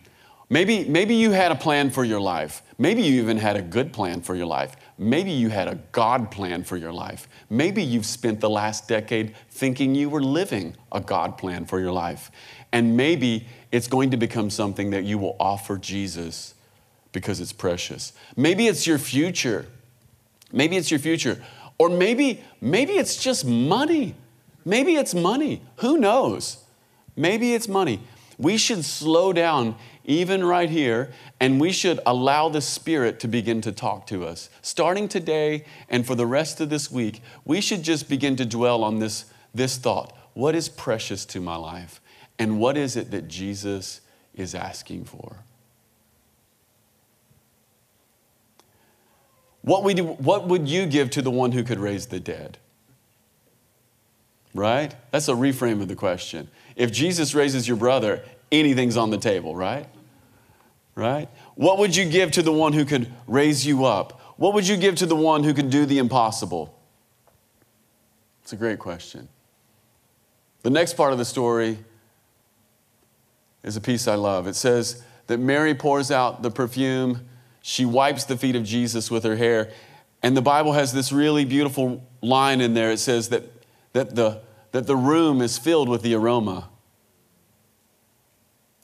Maybe, 0.49 0.85
maybe 0.85 1.15
you 1.15 1.31
had 1.31 1.51
a 1.51 1.55
plan 1.55 1.89
for 1.89 2.03
your 2.03 2.19
life. 2.19 2.61
Maybe 2.77 3.01
you 3.01 3.21
even 3.21 3.37
had 3.37 3.55
a 3.55 3.61
good 3.61 3.93
plan 3.93 4.21
for 4.21 4.35
your 4.35 4.45
life. 4.45 4.75
Maybe 4.97 5.31
you 5.31 5.49
had 5.49 5.67
a 5.67 5.75
God 5.91 6.31
plan 6.31 6.63
for 6.63 6.77
your 6.77 6.93
life. 6.93 7.27
Maybe 7.49 7.81
you've 7.81 8.05
spent 8.05 8.39
the 8.39 8.49
last 8.49 8.87
decade 8.87 9.35
thinking 9.49 9.95
you 9.95 10.09
were 10.09 10.21
living 10.21 10.75
a 10.91 10.99
God 10.99 11.37
plan 11.37 11.65
for 11.65 11.79
your 11.79 11.91
life. 11.91 12.29
And 12.71 12.97
maybe 12.97 13.47
it's 13.71 13.87
going 13.87 14.11
to 14.11 14.17
become 14.17 14.49
something 14.49 14.91
that 14.91 15.03
you 15.03 15.17
will 15.17 15.35
offer 15.39 15.77
Jesus 15.77 16.53
because 17.11 17.39
it's 17.39 17.53
precious. 17.53 18.13
Maybe 18.35 18.67
it's 18.67 18.85
your 18.85 18.97
future. 18.97 19.67
Maybe 20.53 20.77
it's 20.77 20.89
your 20.89 20.99
future. 21.01 21.43
Or 21.77 21.89
maybe, 21.89 22.41
maybe 22.61 22.93
it's 22.93 23.21
just 23.21 23.43
money. 23.45 24.15
Maybe 24.63 24.95
it's 24.95 25.13
money. 25.13 25.61
Who 25.77 25.97
knows? 25.97 26.63
Maybe 27.17 27.53
it's 27.53 27.67
money. 27.67 27.99
We 28.37 28.57
should 28.57 28.85
slow 28.85 29.33
down 29.33 29.75
even 30.05 30.43
right 30.43 30.69
here, 30.69 31.11
and 31.39 31.59
we 31.61 31.71
should 31.71 31.99
allow 32.05 32.49
the 32.49 32.61
Spirit 32.61 33.19
to 33.21 33.27
begin 33.27 33.61
to 33.61 33.71
talk 33.71 34.07
to 34.07 34.25
us. 34.25 34.49
Starting 34.61 35.07
today 35.07 35.65
and 35.89 36.05
for 36.05 36.15
the 36.15 36.25
rest 36.25 36.59
of 36.61 36.69
this 36.69 36.91
week, 36.91 37.21
we 37.45 37.61
should 37.61 37.83
just 37.83 38.09
begin 38.09 38.35
to 38.37 38.45
dwell 38.45 38.83
on 38.83 38.99
this, 38.99 39.25
this 39.53 39.77
thought 39.77 40.15
What 40.33 40.55
is 40.55 40.67
precious 40.69 41.25
to 41.25 41.39
my 41.39 41.55
life? 41.55 42.01
And 42.39 42.59
what 42.59 42.75
is 42.77 42.95
it 42.95 43.11
that 43.11 43.27
Jesus 43.27 44.01
is 44.33 44.55
asking 44.55 45.05
for? 45.05 45.43
What 49.63 49.83
would, 49.83 49.97
you, 49.97 50.03
what 50.05 50.47
would 50.47 50.67
you 50.67 50.85
give 50.85 51.09
to 51.11 51.21
the 51.21 51.31
one 51.31 51.53
who 51.53 51.63
could 51.63 51.79
raise 51.79 52.07
the 52.07 52.19
dead? 52.19 52.57
Right? 54.53 54.93
That's 55.11 55.29
a 55.29 55.33
reframe 55.33 55.81
of 55.81 55.87
the 55.87 55.95
question. 55.95 56.49
If 56.75 56.91
Jesus 56.91 57.33
raises 57.33 57.67
your 57.67 57.77
brother, 57.77 58.23
anything's 58.51 58.97
on 58.97 59.09
the 59.09 59.17
table, 59.17 59.55
right? 59.55 59.87
Right? 60.95 61.29
What 61.55 61.79
would 61.79 61.95
you 61.95 62.05
give 62.05 62.31
to 62.31 62.41
the 62.41 62.51
one 62.51 62.73
who 62.73 62.85
could 62.85 63.11
raise 63.25 63.65
you 63.65 63.85
up? 63.85 64.19
What 64.37 64.53
would 64.53 64.67
you 64.67 64.75
give 64.75 64.95
to 64.95 65.05
the 65.05 65.15
one 65.15 65.43
who 65.43 65.53
could 65.53 65.69
do 65.69 65.85
the 65.85 65.97
impossible? 65.97 66.77
It's 68.41 68.53
a 68.53 68.57
great 68.57 68.79
question. 68.79 69.29
The 70.63 70.69
next 70.69 70.95
part 70.95 71.13
of 71.13 71.19
the 71.19 71.25
story 71.25 71.77
is 73.63 73.77
a 73.77 73.81
piece 73.81 74.07
I 74.07 74.15
love. 74.15 74.45
It 74.45 74.55
says 74.55 75.03
that 75.27 75.37
Mary 75.37 75.73
pours 75.73 76.11
out 76.11 76.41
the 76.41 76.51
perfume 76.51 77.27
she 77.65 77.85
wipes 77.85 78.25
the 78.25 78.35
feet 78.35 78.57
of 78.57 78.65
Jesus 78.65 79.09
with 79.09 79.23
her 79.23 79.37
hair. 79.37 79.71
And 80.21 80.35
the 80.35 80.41
Bible 80.41 80.73
has 80.73 80.91
this 80.91 81.13
really 81.13 81.45
beautiful 81.45 82.05
line 82.21 82.59
in 82.59 82.73
there. 82.73 82.91
It 82.91 82.99
says 82.99 83.29
that, 83.29 83.43
that, 83.93 84.15
the, 84.15 84.41
that 84.73 84.85
the 84.85 84.97
room 84.97 85.41
is 85.41 85.57
filled 85.57 85.87
with 85.87 86.01
the 86.01 86.13
aroma. 86.13 86.69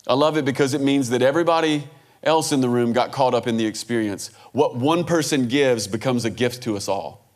I 0.08 0.14
love 0.14 0.38
it 0.38 0.46
because 0.46 0.74
it 0.74 0.80
means 0.80 1.10
that 1.10 1.22
everybody 1.22 1.90
else 2.24 2.54
in 2.54 2.62
the 2.62 2.70
room 2.70 2.94
got 2.94 3.12
caught 3.12 3.34
up 3.34 3.48
in 3.48 3.58
the 3.58 3.66
experience. 3.66 4.32
What 4.54 4.78
one 4.78 5.04
person 5.04 5.50
gives 5.50 5.86
becomes 5.86 6.24
a 6.24 6.30
gift 6.30 6.64
to 6.64 6.78
us 6.78 6.88
all. 6.88 7.28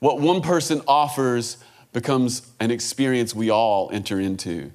What 0.00 0.20
one 0.20 0.42
person 0.42 0.82
offers 0.86 1.56
becomes 1.94 2.42
an 2.60 2.70
experience 2.70 3.34
we 3.34 3.48
all 3.48 3.88
enter 3.90 4.20
into. 4.20 4.70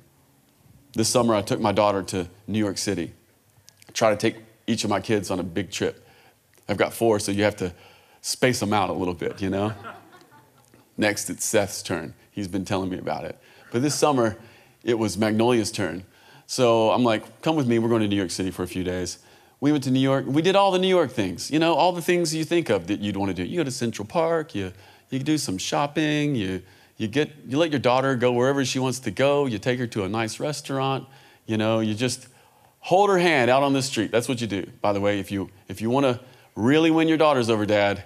This 0.96 1.10
summer, 1.10 1.34
I 1.34 1.42
took 1.42 1.60
my 1.60 1.72
daughter 1.72 2.04
to 2.04 2.30
New 2.48 2.60
York 2.60 2.78
City. 2.78 3.14
I 3.90 3.92
try 3.94 4.12
to 4.12 4.16
take 4.16 4.38
each 4.68 4.84
of 4.84 4.92
my 4.92 5.00
kids 5.00 5.32
on 5.32 5.40
a 5.40 5.44
big 5.44 5.72
trip. 5.72 6.08
I've 6.70 6.78
got 6.78 6.94
four, 6.94 7.20
so 7.20 7.32
you 7.32 7.44
have 7.44 7.56
to 7.58 7.74
space 8.22 8.60
them 8.60 8.74
out 8.74 8.90
a 8.90 8.94
little 8.94 9.16
bit, 9.16 9.42
you 9.42 9.50
know? 9.50 9.74
Next, 10.98 11.32
it's 11.32 11.44
Seth's 11.44 11.82
turn. 11.82 12.14
He's 12.32 12.48
been 12.48 12.64
telling 12.64 12.90
me 12.90 13.00
about 13.00 13.26
it. 13.26 13.38
But 13.72 13.82
this 13.82 13.96
summer, 13.96 14.38
it 14.84 14.98
was 14.98 15.18
Magnolia's 15.18 15.72
turn. 15.72 16.04
So 16.46 16.92
I'm 16.92 17.04
like, 17.04 17.42
come 17.42 17.56
with 17.56 17.68
me. 17.68 17.80
We're 17.80 17.90
going 17.90 18.04
to 18.04 18.08
New 18.08 18.16
York 18.16 18.32
City 18.32 18.52
for 18.52 18.62
a 18.62 18.68
few 18.68 18.84
days. 18.84 19.18
We 19.60 19.72
went 19.72 19.84
to 19.86 19.92
New 19.92 20.00
York. 20.00 20.26
We 20.28 20.44
did 20.44 20.56
all 20.56 20.72
the 20.72 20.80
New 20.80 20.88
York 20.88 21.12
things, 21.12 21.50
you 21.50 21.58
know, 21.58 21.74
all 21.74 21.92
the 21.92 22.02
things 22.02 22.36
you 22.36 22.44
think 22.44 22.70
of 22.70 22.86
that 22.88 23.00
you'd 23.00 23.18
want 23.18 23.30
to 23.30 23.34
do. 23.34 23.44
You 23.44 23.58
go 23.58 23.64
to 23.64 23.72
Central 23.72 24.06
Park, 24.06 24.54
you, 24.54 24.74
you 25.10 25.20
do 25.20 25.38
some 25.38 25.58
shopping, 25.58 26.36
you, 26.36 26.62
you 26.98 27.08
get 27.08 27.32
you 27.48 27.58
let 27.58 27.72
your 27.72 27.80
daughter 27.80 28.16
go 28.16 28.32
wherever 28.32 28.64
she 28.64 28.80
wants 28.80 29.00
to 29.00 29.12
go. 29.12 29.46
You 29.46 29.58
take 29.58 29.80
her 29.80 29.88
to 29.88 30.04
a 30.04 30.10
nice 30.10 30.40
restaurant. 30.40 31.08
You 31.46 31.58
know 31.58 31.80
you 31.80 31.94
just 31.94 32.28
hold 32.80 33.10
her 33.10 33.18
hand 33.18 33.50
out 33.50 33.64
on 33.64 33.74
the 33.74 33.82
street. 33.82 34.12
That's 34.12 34.28
what 34.30 34.42
you 34.42 34.48
do. 34.48 34.66
By 34.82 34.94
the 34.94 35.02
way 35.02 35.20
if 35.20 35.32
you 35.32 35.50
if 35.68 35.82
you 35.82 35.90
want 35.90 36.06
to 36.06 36.20
really 36.56 36.92
win 36.92 37.08
your 37.08 37.18
daughters 37.18 37.50
over 37.50 37.66
dad 37.66 38.04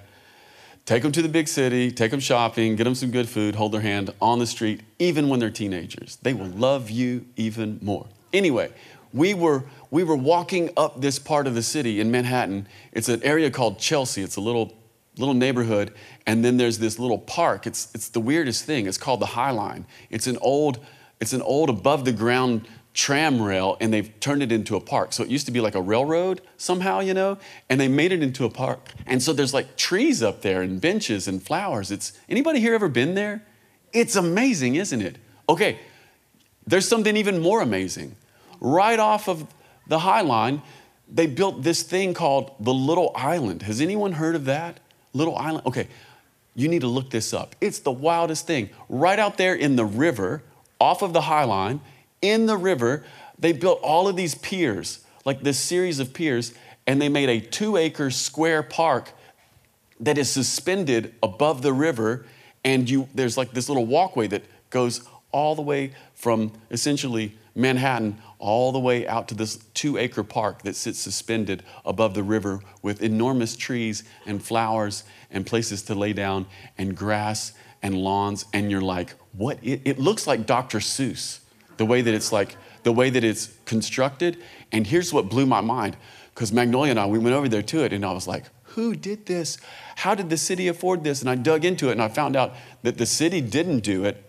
take 0.86 1.04
them 1.04 1.12
to 1.12 1.22
the 1.22 1.28
big 1.28 1.50
city 1.50 1.92
take 1.92 2.12
them 2.12 2.20
shopping 2.22 2.78
get 2.78 2.86
them 2.86 2.96
some 2.96 3.12
good 3.12 3.28
food 3.28 3.56
hold 3.56 3.74
their 3.74 3.82
hand 3.82 4.10
on 4.22 4.40
the 4.40 4.48
street 4.48 4.80
even 5.00 5.28
when 5.28 5.40
they're 5.40 5.50
teenagers. 5.50 6.18
They 6.22 6.34
will 6.34 6.48
love 6.48 6.90
you 6.90 7.26
even 7.36 7.80
more. 7.82 8.08
Anyway 8.32 8.72
we 9.14 9.34
were 9.34 9.66
we 9.92 10.04
were 10.04 10.16
walking 10.16 10.70
up 10.78 11.02
this 11.02 11.20
part 11.20 11.48
of 11.48 11.56
the 11.56 11.64
city 11.64 12.00
in 12.00 12.10
manhattan. 12.10 12.68
It's 12.94 13.10
an 13.10 13.22
area 13.24 13.52
called 13.52 13.80
chelsea. 13.80 14.22
It's 14.22 14.38
a 14.38 14.42
little 14.42 14.77
little 15.20 15.34
neighborhood, 15.34 15.94
and 16.26 16.44
then 16.44 16.58
there's 16.58 16.80
this 16.80 17.00
little 17.00 17.20
park. 17.20 17.68
It's, 17.68 17.90
it's 17.94 18.10
the 18.10 18.20
weirdest 18.20 18.66
thing. 18.66 18.88
It's 18.88 18.98
called 18.98 19.20
the 19.20 19.28
High 19.28 19.52
Line. 19.52 19.86
It's 20.10 20.28
an 20.28 20.38
old 20.42 20.80
it's 21.20 21.34
an 21.34 21.42
old 21.42 21.70
above 21.70 22.06
the 22.06 22.12
ground 22.12 22.68
tram 22.94 23.42
rail 23.42 23.78
and 23.80 23.94
they've 23.94 24.20
turned 24.20 24.42
it 24.42 24.52
into 24.52 24.76
a 24.76 24.82
park. 24.82 25.14
So 25.14 25.24
it 25.24 25.30
used 25.30 25.46
to 25.46 25.52
be 25.52 25.62
like 25.62 25.76
a 25.76 25.82
railroad 25.82 26.42
somehow, 26.58 27.00
you 27.00 27.14
know, 27.14 27.38
and 27.70 27.80
they 27.80 27.88
made 27.88 28.12
it 28.12 28.24
into 28.24 28.46
a 28.46 28.50
park. 28.50 28.92
And 29.06 29.22
so 29.22 29.34
there's 29.34 29.54
like 29.54 29.78
trees 29.78 30.24
up 30.24 30.42
there 30.42 30.62
and 30.62 30.82
benches 30.82 31.28
and 31.28 31.42
flowers. 31.42 31.92
It's 31.92 32.14
anybody 32.28 32.60
here 32.60 32.74
ever 32.74 32.90
been 32.90 33.14
there? 33.14 33.44
It's 33.94 34.16
amazing, 34.16 34.76
isn't 34.76 35.02
it? 35.02 35.18
Okay, 35.48 35.80
there's 36.66 36.88
something 36.88 37.16
even 37.16 37.40
more 37.40 37.62
amazing. 37.62 38.16
Right 38.60 39.00
off 39.00 39.30
of 39.30 39.48
the 39.88 40.00
High 40.00 40.22
Line, 40.22 40.62
they 41.08 41.28
built 41.28 41.64
this 41.64 41.84
thing 41.84 42.14
called 42.14 42.52
the 42.60 42.74
Little 42.74 43.12
Island. 43.16 43.62
Has 43.62 43.80
anyone 43.80 44.14
heard 44.14 44.36
of 44.36 44.46
that? 44.46 44.80
Little 45.18 45.36
Island? 45.36 45.66
Okay, 45.66 45.88
you 46.56 46.68
need 46.68 46.82
to 46.82 46.88
look 46.88 47.10
this 47.10 47.34
up. 47.34 47.56
It's 47.62 47.80
the 47.80 47.92
wildest 47.92 48.48
thing. 48.48 48.70
Right 48.90 49.20
out 49.20 49.38
there 49.38 49.56
in 49.56 49.76
the 49.76 49.86
river, 49.86 50.44
off 50.80 51.02
of 51.02 51.14
the 51.14 51.22
High 51.22 51.44
Line, 51.44 51.82
in 52.22 52.46
the 52.46 52.58
river, 52.58 53.04
they 53.38 53.52
built 53.52 53.80
all 53.82 54.08
of 54.08 54.16
these 54.16 54.36
piers, 54.36 55.06
like 55.26 55.42
this 55.42 55.60
series 55.60 56.00
of 56.00 56.14
piers, 56.14 56.54
and 56.86 57.02
they 57.02 57.10
made 57.10 57.30
a 57.30 57.40
two 57.40 57.78
acre 57.78 58.10
square 58.10 58.64
park 58.64 59.12
that 60.00 60.18
is 60.18 60.30
suspended 60.30 61.14
above 61.22 61.62
the 61.62 61.74
river. 61.74 62.26
And 62.64 62.90
you, 62.90 63.08
there's 63.14 63.38
like 63.38 63.52
this 63.52 63.70
little 63.70 63.86
walkway 63.86 64.28
that 64.28 64.44
goes 64.70 65.08
all 65.32 65.56
the 65.56 65.62
way 65.62 65.94
from 66.16 66.52
essentially 66.72 67.38
Manhattan 67.58 68.22
all 68.40 68.72
the 68.72 68.80
way 68.80 69.08
out 69.08 69.28
to 69.30 69.36
this 69.36 69.58
two 69.74 69.98
acre 69.98 70.24
park 70.24 70.62
that 70.62 70.76
sits 70.76 71.00
suspended 71.00 71.64
above 71.84 72.14
the 72.14 72.24
river 72.24 72.62
with 72.82 73.02
enormous 73.02 73.56
trees 73.56 74.04
and 74.26 74.42
flowers 74.42 75.04
and 75.32 75.46
places 75.46 75.82
to 75.84 75.96
lay 75.96 76.14
down 76.14 76.46
and 76.78 76.96
grass 76.96 77.54
and 77.82 77.96
lawns. 77.96 78.46
And 78.54 78.70
you're 78.70 78.82
like, 78.82 79.16
what? 79.34 79.58
It, 79.64 79.82
it 79.86 80.00
looks 80.00 80.28
like 80.28 80.46
Dr. 80.46 80.80
Seuss 80.80 81.40
the 81.78 81.86
way 81.86 82.02
that 82.02 82.14
it's 82.14 82.32
like, 82.32 82.58
the 82.84 82.92
way 82.92 83.10
that 83.10 83.24
it's 83.24 83.54
constructed. 83.66 84.38
And 84.72 84.86
here's 84.86 85.14
what 85.14 85.30
blew 85.30 85.46
my 85.46 85.62
mind 85.62 85.98
because 86.34 86.52
Magnolia 86.52 86.92
and 86.92 87.00
I, 87.00 87.08
we 87.08 87.18
went 87.18 87.36
over 87.36 87.50
there 87.50 87.64
to 87.64 87.84
it, 87.84 87.92
and 87.92 88.06
I 88.06 88.12
was 88.12 88.28
like, 88.28 88.46
who 88.78 88.96
did 88.96 89.26
this? 89.26 89.58
How 89.96 90.14
did 90.14 90.30
the 90.30 90.38
city 90.38 90.68
afford 90.68 91.04
this? 91.04 91.22
And 91.22 91.30
I 91.30 91.34
dug 91.34 91.66
into 91.66 91.90
it 91.90 91.94
and 91.94 92.02
I 92.02 92.10
found 92.10 92.36
out 92.36 92.54
that 92.84 93.00
the 93.00 93.08
city 93.08 93.42
didn't 93.42 93.80
do 93.80 94.06
it. 94.06 94.24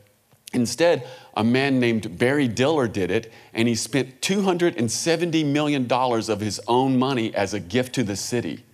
Instead, 0.53 1.07
a 1.37 1.45
man 1.45 1.79
named 1.79 2.19
Barry 2.19 2.49
Diller 2.49 2.89
did 2.89 3.11
it, 3.11 3.31
and 3.53 3.69
he 3.69 3.75
spent 3.75 4.21
$270 4.23 5.45
million 5.45 5.91
of 5.93 6.41
his 6.41 6.61
own 6.67 6.99
money 6.99 7.35
as 7.35 7.53
a 7.53 7.61
gift 7.61 7.95
to 7.97 8.03
the 8.03 8.17
city. 8.17 8.65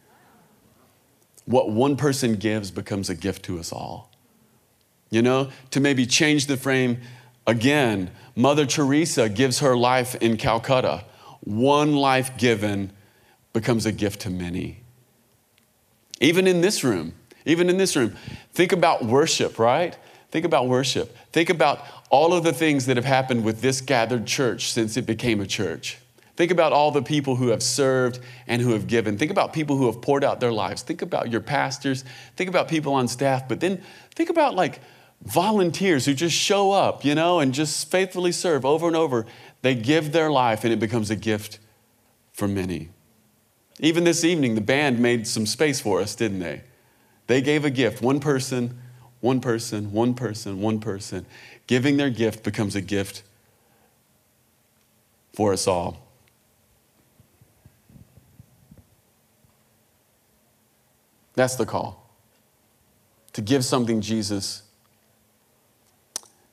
What 1.47 1.71
one 1.71 1.97
person 1.97 2.37
gives 2.37 2.71
becomes 2.71 3.11
a 3.11 3.15
gift 3.15 3.45
to 3.47 3.59
us 3.59 3.73
all. 3.73 4.11
You 5.11 5.23
know, 5.23 5.51
to 5.71 5.81
maybe 5.81 6.07
change 6.07 6.47
the 6.47 6.57
frame 6.57 7.01
again, 7.47 8.11
Mother 8.37 8.67
Teresa 8.67 9.29
gives 9.29 9.59
her 9.59 9.77
life 9.77 10.15
in 10.17 10.37
Calcutta. 10.37 11.05
One 11.41 11.95
life 11.95 12.37
given 12.39 12.93
becomes 13.53 13.85
a 13.85 13.93
gift 13.93 14.21
to 14.23 14.31
many. 14.31 14.81
Even 16.21 16.47
in 16.47 16.61
this 16.61 16.83
room, 16.83 17.15
even 17.45 17.69
in 17.69 17.77
this 17.77 17.97
room, 17.97 18.17
think 18.53 18.73
about 18.73 19.05
worship, 19.05 19.59
right? 19.59 19.97
Think 20.35 20.45
about 20.45 20.67
worship. 20.67 21.17
Think 21.31 21.49
about 21.49 21.87
all 22.11 22.35
of 22.35 22.43
the 22.43 22.53
things 22.53 22.87
that 22.87 22.97
have 22.97 23.05
happened 23.05 23.45
with 23.45 23.61
this 23.61 23.81
gathered 23.81 24.27
church 24.27 24.73
since 24.73 24.97
it 24.97 25.07
became 25.07 25.41
a 25.41 25.47
church. 25.47 25.99
Think 26.35 26.51
about 26.51 26.73
all 26.73 26.91
the 26.91 27.03
people 27.03 27.37
who 27.37 27.51
have 27.51 27.63
served 27.63 28.19
and 28.49 28.61
who 28.61 28.73
have 28.73 28.89
given. 28.89 29.17
Think 29.17 29.31
about 29.31 29.53
people 29.53 29.77
who 29.77 29.87
have 29.87 30.03
poured 30.03 30.25
out 30.25 30.41
their 30.41 30.51
lives. 30.51 30.83
Think 30.83 31.03
about 31.03 31.31
your 31.31 31.41
pastors. 31.41 32.05
Think 32.35 32.51
about 32.51 32.67
people 32.67 32.95
on 32.95 33.07
staff. 33.07 33.49
But 33.49 33.61
then 33.61 33.81
think 34.17 34.29
about 34.29 34.57
like 34.57 34.81
volunteers 35.23 36.05
who 36.05 36.15
just 36.15 36.35
show 36.35 36.73
up, 36.73 37.05
you 37.05 37.15
know, 37.15 37.39
and 37.39 37.55
just 37.55 37.89
faithfully 37.89 38.33
serve 38.33 38.65
over 38.65 38.89
and 38.89 38.97
over. 38.97 39.27
They 39.63 39.77
give 39.77 40.11
their 40.11 40.33
life 40.33 40.65
and 40.65 40.73
it 40.73 40.81
becomes 40.81 41.11
a 41.11 41.17
gift 41.17 41.61
for 42.33 42.49
many. 42.49 42.89
Even 43.79 44.03
this 44.03 44.25
evening, 44.25 44.57
the 44.57 44.61
band 44.61 44.99
made 44.99 45.29
some 45.29 45.47
space 45.47 45.81
for 45.81 46.01
us, 46.01 46.17
didn't 46.17 46.41
they? 46.41 46.65
They 47.29 47.41
gave 47.41 47.65
a 47.65 47.71
gift. 47.71 48.03
One 48.03 48.19
person, 48.19 48.81
one 49.25 49.41
person, 49.41 49.91
one 49.91 50.13
person, 50.13 50.61
one 50.61 50.79
person. 50.79 51.25
Giving 51.67 51.97
their 51.97 52.11
gift 52.11 52.45
becomes 52.45 52.77
a 52.77 52.83
gift 52.83 53.23
for 55.33 55.55
us 55.55 55.67
all. 55.67 56.07
That's 61.33 61.57
the 61.57 61.65
call. 61.65 62.11
To 63.33 63.41
give 63.41 63.65
something 63.65 64.03
Jesus 64.03 64.61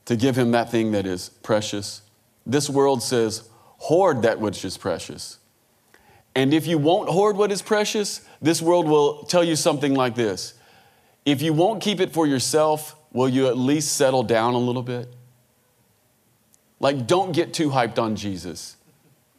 to 0.06 0.16
give 0.16 0.38
him 0.38 0.52
that 0.52 0.72
thing 0.72 0.92
that 0.92 1.06
is 1.06 1.30
precious. 1.30 2.02
This 2.46 2.70
world 2.70 3.04
says, 3.04 3.50
hoard 3.78 4.24
that 4.24 4.40
which 4.40 4.66
is 4.66 4.78
precious. 4.78 5.38
And 6.36 6.54
if 6.54 6.66
you 6.66 6.78
won't 6.78 7.10
hoard 7.10 7.38
what 7.38 7.52
is 7.52 7.62
precious, 7.62 8.22
this 8.42 8.62
world 8.62 8.88
will 8.88 9.24
tell 9.24 9.44
you 9.44 9.56
something 9.56 9.94
like 9.94 10.16
this 10.16 10.54
If 11.26 11.42
you 11.42 11.54
won't 11.54 11.82
keep 11.82 12.00
it 12.00 12.12
for 12.14 12.26
yourself, 12.26 12.96
will 13.12 13.30
you 13.30 13.48
at 13.48 13.58
least 13.58 13.96
settle 13.96 14.24
down 14.24 14.54
a 14.54 14.58
little 14.58 14.82
bit? 14.82 15.14
Like, 16.80 17.06
don't 17.06 17.32
get 17.32 17.54
too 17.54 17.70
hyped 17.70 18.00
on 18.00 18.16
Jesus. 18.16 18.76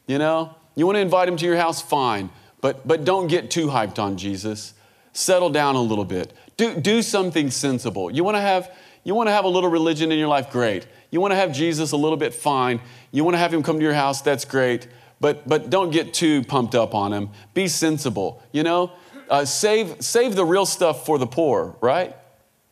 You 0.07 0.19
know, 0.19 0.55
you 0.75 0.87
want 0.87 0.97
to 0.97 1.01
invite 1.01 1.29
him 1.29 1.37
to 1.37 1.45
your 1.45 1.57
house, 1.57 1.83
fine, 1.83 2.31
but, 2.61 2.87
but 2.87 3.05
don't 3.05 3.27
get 3.27 3.51
too 3.51 3.67
hyped 3.67 3.99
on 3.99 4.17
Jesus. 4.17 4.75
Settle 5.13 5.51
down 5.51 5.75
a 5.75 5.81
little 5.81 6.05
bit. 6.05 6.33
Do, 6.57 6.79
do 6.81 7.03
something 7.03 7.51
sensible. 7.51 8.11
You 8.11 8.25
want 8.25 8.37
to 8.37 8.41
have 8.41 8.71
you 9.05 9.15
want 9.15 9.29
to 9.29 9.33
have 9.33 9.45
a 9.45 9.49
little 9.49 9.71
religion 9.71 10.13
in 10.13 10.19
your 10.19 10.29
life? 10.29 10.51
Great. 10.51 10.87
You 11.11 11.21
want 11.21 11.33
to 11.33 11.37
have 11.37 11.53
Jesus 11.53 11.93
a 11.93 11.97
little 11.97 12.17
bit? 12.17 12.33
Fine. 12.35 12.81
You 13.11 13.25
want 13.25 13.35
to 13.35 13.39
have 13.39 13.53
him 13.53 13.63
come 13.63 13.79
to 13.79 13.85
your 13.85 13.95
house? 13.95 14.21
That's 14.23 14.45
great. 14.45 14.87
But, 15.21 15.49
but 15.49 15.71
don't 15.71 15.91
get 15.91 16.15
too 16.15 16.45
pumped 16.45 16.75
up 16.75 16.95
on 16.95 17.13
him. 17.13 17.31
Be 17.55 17.69
sensible, 17.69 18.43
you 18.53 18.63
know? 18.63 18.93
Uh, 19.33 19.47
save, 19.47 19.97
save 20.05 20.37
the 20.37 20.45
real 20.45 20.67
stuff 20.67 21.07
for 21.07 21.17
the 21.17 21.27
poor, 21.27 21.75
right? 21.81 22.15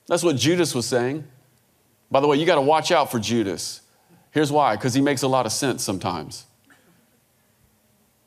That's 0.09 0.23
what 0.23 0.37
Judas 0.37 0.75
was 0.75 0.85
saying. 0.85 1.25
By 2.11 2.20
the 2.20 2.27
way, 2.27 2.37
you 2.37 2.44
got 2.44 2.57
to 2.57 2.61
watch 2.61 2.92
out 2.92 3.11
for 3.11 3.18
Judas. 3.18 3.81
Here's 4.31 4.53
why 4.53 4.77
because 4.77 4.92
he 4.92 5.01
makes 5.01 5.23
a 5.23 5.27
lot 5.27 5.46
of 5.46 5.53
sense 5.53 5.83
sometimes. 5.83 6.44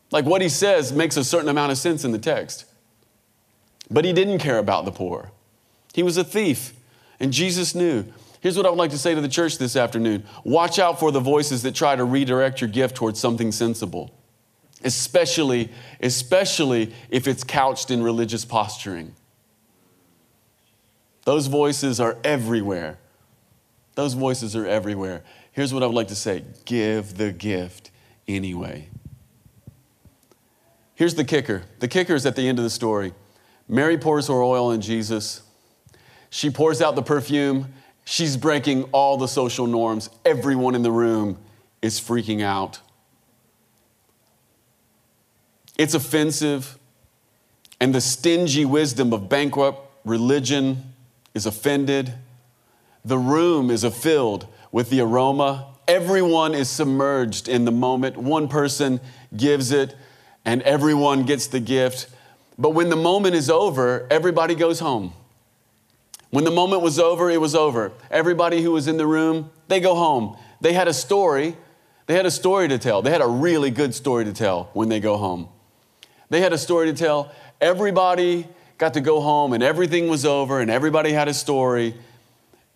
Like 0.10 0.26
what 0.26 0.41
he 0.41 0.50
says 0.50 0.91
makes 0.91 1.15
a 1.15 1.24
certain 1.24 1.48
amount 1.48 1.74
of 1.74 1.78
sense 1.78 2.04
in 2.04 2.12
the 2.12 2.17
text. 2.17 2.65
But 3.91 4.04
he 4.04 4.13
didn't 4.13 4.39
care 4.39 4.58
about 4.58 4.86
the 4.86 4.91
poor, 4.91 5.30
he 5.93 6.02
was 6.02 6.17
a 6.17 6.24
thief. 6.24 6.74
And 7.19 7.32
Jesus 7.32 7.76
knew. 7.76 8.04
Here's 8.41 8.58
what 8.58 8.65
I 8.65 8.69
would 8.69 8.80
like 8.80 8.91
to 8.91 8.98
say 8.98 9.13
to 9.13 9.22
the 9.22 9.30
church 9.30 9.60
this 9.60 9.76
afternoon 9.76 10.26
watch 10.43 10.80
out 10.80 11.00
for 11.00 11.12
the 11.12 11.19
voices 11.19 11.62
that 11.62 11.76
try 11.76 11.96
to 11.96 12.04
redirect 12.04 12.62
your 12.62 12.69
gift 12.72 12.96
towards 12.96 13.19
something 13.19 13.52
sensible, 13.52 14.12
especially, 14.84 15.69
especially 16.02 16.93
if 17.10 17.28
it's 17.28 17.43
couched 17.43 17.91
in 17.91 18.04
religious 18.04 18.46
posturing. 18.46 19.13
Those 21.26 21.48
voices 21.48 22.00
are 22.00 22.17
everywhere. 22.24 22.98
Those 23.96 24.13
voices 24.13 24.56
are 24.56 24.65
everywhere. 24.65 25.24
Here's 25.52 25.74
what 25.74 25.84
I 25.84 25.86
would 25.86 25.96
like 25.96 26.08
to 26.10 26.15
say 26.15 26.43
give 26.65 27.17
the 27.17 27.32
gift 27.32 27.91
anyway. 28.28 28.89
Here's 30.96 31.15
the 31.15 31.24
kicker 31.24 31.63
the 31.80 31.88
kicker 31.88 32.15
is 32.15 32.26
at 32.26 32.36
the 32.36 32.48
end 32.48 32.60
of 32.60 32.63
the 32.63 32.69
story. 32.69 33.13
Mary 33.67 33.98
pours 33.98 34.28
her 34.28 34.41
oil 34.41 34.67
on 34.67 34.82
Jesus. 34.82 35.41
She 36.30 36.50
pours 36.50 36.82
out 36.82 36.96
the 36.96 37.04
perfume. 37.04 37.74
She's 38.06 38.36
breaking 38.36 38.84
all 38.86 39.17
the 39.17 39.28
social 39.28 39.67
norms. 39.67 40.10
Everyone 40.26 40.76
in 40.76 40.82
the 40.82 40.91
room 40.91 41.38
is 41.82 42.02
freaking 42.02 42.41
out. 42.41 42.80
It's 45.78 45.94
offensive, 45.94 46.78
and 47.80 47.94
the 47.94 48.02
stingy 48.02 48.66
wisdom 48.66 49.12
of 49.12 49.28
bankrupt 49.28 49.92
religion 50.06 50.94
is 51.34 51.46
offended. 51.46 52.14
The 53.04 53.18
room 53.18 53.72
is 53.72 53.84
filled 53.86 54.48
with 54.72 54.90
the 54.90 55.02
aroma. 55.02 55.68
Everyone 55.88 56.54
is 56.54 56.70
submerged 56.70 57.50
in 57.50 57.66
the 57.66 57.72
moment. 57.72 58.18
One 58.18 58.48
person 58.48 59.00
gives 59.36 59.72
it, 59.72 59.96
and 60.46 60.62
everyone 60.62 61.24
gets 61.24 61.48
the 61.48 61.60
gift. 61.60 62.08
But 62.58 62.70
when 62.70 62.90
the 62.90 62.96
moment 62.96 63.36
is 63.36 63.50
over, 63.50 64.08
everybody 64.12 64.56
goes 64.56 64.80
home. 64.80 65.14
When 66.30 66.44
the 66.44 66.52
moment 66.52 66.82
was 66.82 67.00
over, 67.00 67.30
it 67.30 67.42
was 67.42 67.56
over. 67.56 67.92
Everybody 68.10 68.62
who 68.62 68.72
was 68.72 68.88
in 68.88 68.98
the 68.98 69.08
room, 69.08 69.52
they 69.68 69.80
go 69.80 69.96
home. 69.96 70.38
They 70.62 70.74
had 70.74 70.88
a 70.88 70.94
story. 70.94 71.58
They 72.06 72.16
had 72.16 72.26
a 72.26 72.32
story 72.32 72.68
to 72.68 72.78
tell. 72.78 73.02
They 73.02 73.12
had 73.12 73.22
a 73.22 73.28
really 73.28 73.70
good 73.70 73.94
story 73.94 74.26
to 74.26 74.34
tell 74.34 74.70
when 74.74 74.90
they 74.90 75.00
go 75.00 75.18
home. 75.18 75.50
They 76.34 76.41
had 76.41 76.52
a 76.52 76.58
story 76.58 76.88
to 76.88 76.98
tell. 76.98 77.32
Everybody 77.62 78.48
got 78.80 78.96
to 78.96 79.02
go 79.02 79.22
home 79.22 79.54
and 79.54 79.62
everything 79.62 80.08
was 80.08 80.26
over 80.26 80.62
and 80.62 80.72
everybody 80.72 81.12
had 81.12 81.28
a 81.28 81.34
story 81.34 81.93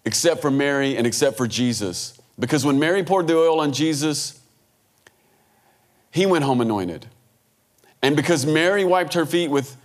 except 0.06 0.44
for 0.44 0.52
Mary 0.52 0.96
and 0.96 1.08
except 1.08 1.38
for 1.38 1.48
Jesus. 1.48 2.22
Because 2.38 2.64
when 2.64 2.78
Mary 2.78 3.04
poured 3.04 3.26
the 3.26 3.36
oil 3.36 3.60
on 3.60 3.74
Jesus, 3.74 4.40
he 6.12 6.28
went 6.28 6.44
home 6.44 6.62
anointed. 6.62 7.08
And 8.04 8.16
because 8.16 8.46
Mary 8.46 8.86
wiped 8.86 9.16
her 9.16 9.26
feet 9.26 9.50
with 9.50 9.76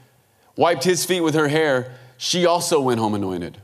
wiped 0.55 0.85
his 0.85 1.07
feet 1.07 1.23
with 1.23 1.35
her 1.35 1.49
hair, 1.49 1.95
she 2.19 2.45
also 2.45 2.79
went 2.79 3.01
home 3.01 3.15
anointed. 3.15 3.57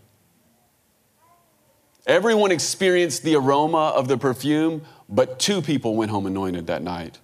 Everyone 2.07 2.51
experienced 2.51 3.25
the 3.25 3.35
aroma 3.35 3.93
of 3.95 4.09
the 4.09 4.17
perfume, 4.17 4.87
but 5.07 5.39
two 5.39 5.61
people 5.61 5.97
went 5.97 6.11
home 6.11 6.25
anointed 6.25 6.67
that 6.69 6.81
night. 6.83 7.19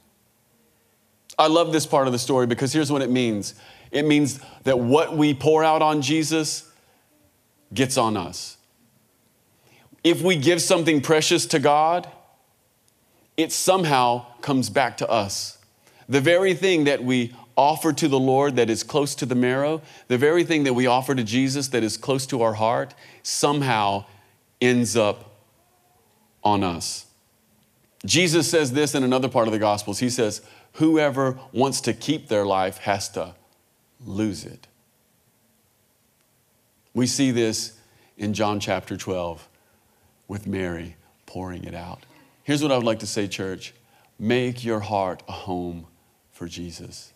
I 1.38 1.48
love 1.48 1.72
this 1.72 1.86
part 1.86 2.06
of 2.06 2.12
the 2.12 2.18
story 2.18 2.46
because 2.46 2.72
here's 2.72 2.92
what 2.92 3.02
it 3.02 3.10
means 3.10 3.54
it 3.90 4.04
means 4.04 4.40
that 4.64 4.78
what 4.78 5.16
we 5.16 5.34
pour 5.34 5.62
out 5.62 5.82
on 5.82 6.02
Jesus 6.02 6.70
gets 7.72 7.96
on 7.96 8.16
us. 8.16 8.56
If 10.02 10.20
we 10.20 10.36
give 10.36 10.60
something 10.60 11.00
precious 11.00 11.46
to 11.46 11.58
God, 11.58 12.08
it 13.36 13.52
somehow 13.52 14.26
comes 14.40 14.68
back 14.68 14.96
to 14.98 15.08
us. 15.08 15.58
The 16.08 16.20
very 16.20 16.54
thing 16.54 16.84
that 16.84 17.02
we 17.02 17.34
offer 17.56 17.92
to 17.92 18.08
the 18.08 18.18
Lord 18.18 18.56
that 18.56 18.68
is 18.68 18.82
close 18.82 19.14
to 19.16 19.26
the 19.26 19.34
marrow, 19.34 19.80
the 20.08 20.18
very 20.18 20.44
thing 20.44 20.64
that 20.64 20.74
we 20.74 20.86
offer 20.86 21.14
to 21.14 21.24
Jesus 21.24 21.68
that 21.68 21.82
is 21.82 21.96
close 21.96 22.26
to 22.26 22.42
our 22.42 22.54
heart, 22.54 22.94
somehow 23.22 24.04
ends 24.60 24.96
up 24.96 25.36
on 26.42 26.62
us. 26.62 27.06
Jesus 28.04 28.50
says 28.50 28.72
this 28.72 28.94
in 28.94 29.02
another 29.02 29.28
part 29.28 29.48
of 29.48 29.52
the 29.52 29.58
Gospels. 29.58 29.98
He 29.98 30.10
says, 30.10 30.42
Whoever 30.74 31.38
wants 31.52 31.80
to 31.82 31.92
keep 31.92 32.28
their 32.28 32.44
life 32.44 32.78
has 32.78 33.08
to 33.10 33.34
lose 34.04 34.44
it. 34.44 34.66
We 36.92 37.06
see 37.06 37.30
this 37.30 37.78
in 38.16 38.34
John 38.34 38.60
chapter 38.60 38.96
12 38.96 39.48
with 40.28 40.46
Mary 40.46 40.96
pouring 41.26 41.64
it 41.64 41.74
out. 41.74 42.06
Here's 42.42 42.62
what 42.62 42.72
I 42.72 42.76
would 42.76 42.86
like 42.86 43.00
to 43.00 43.06
say, 43.06 43.26
church 43.26 43.72
make 44.18 44.64
your 44.64 44.80
heart 44.80 45.22
a 45.28 45.32
home 45.32 45.86
for 46.32 46.46
Jesus. 46.46 47.12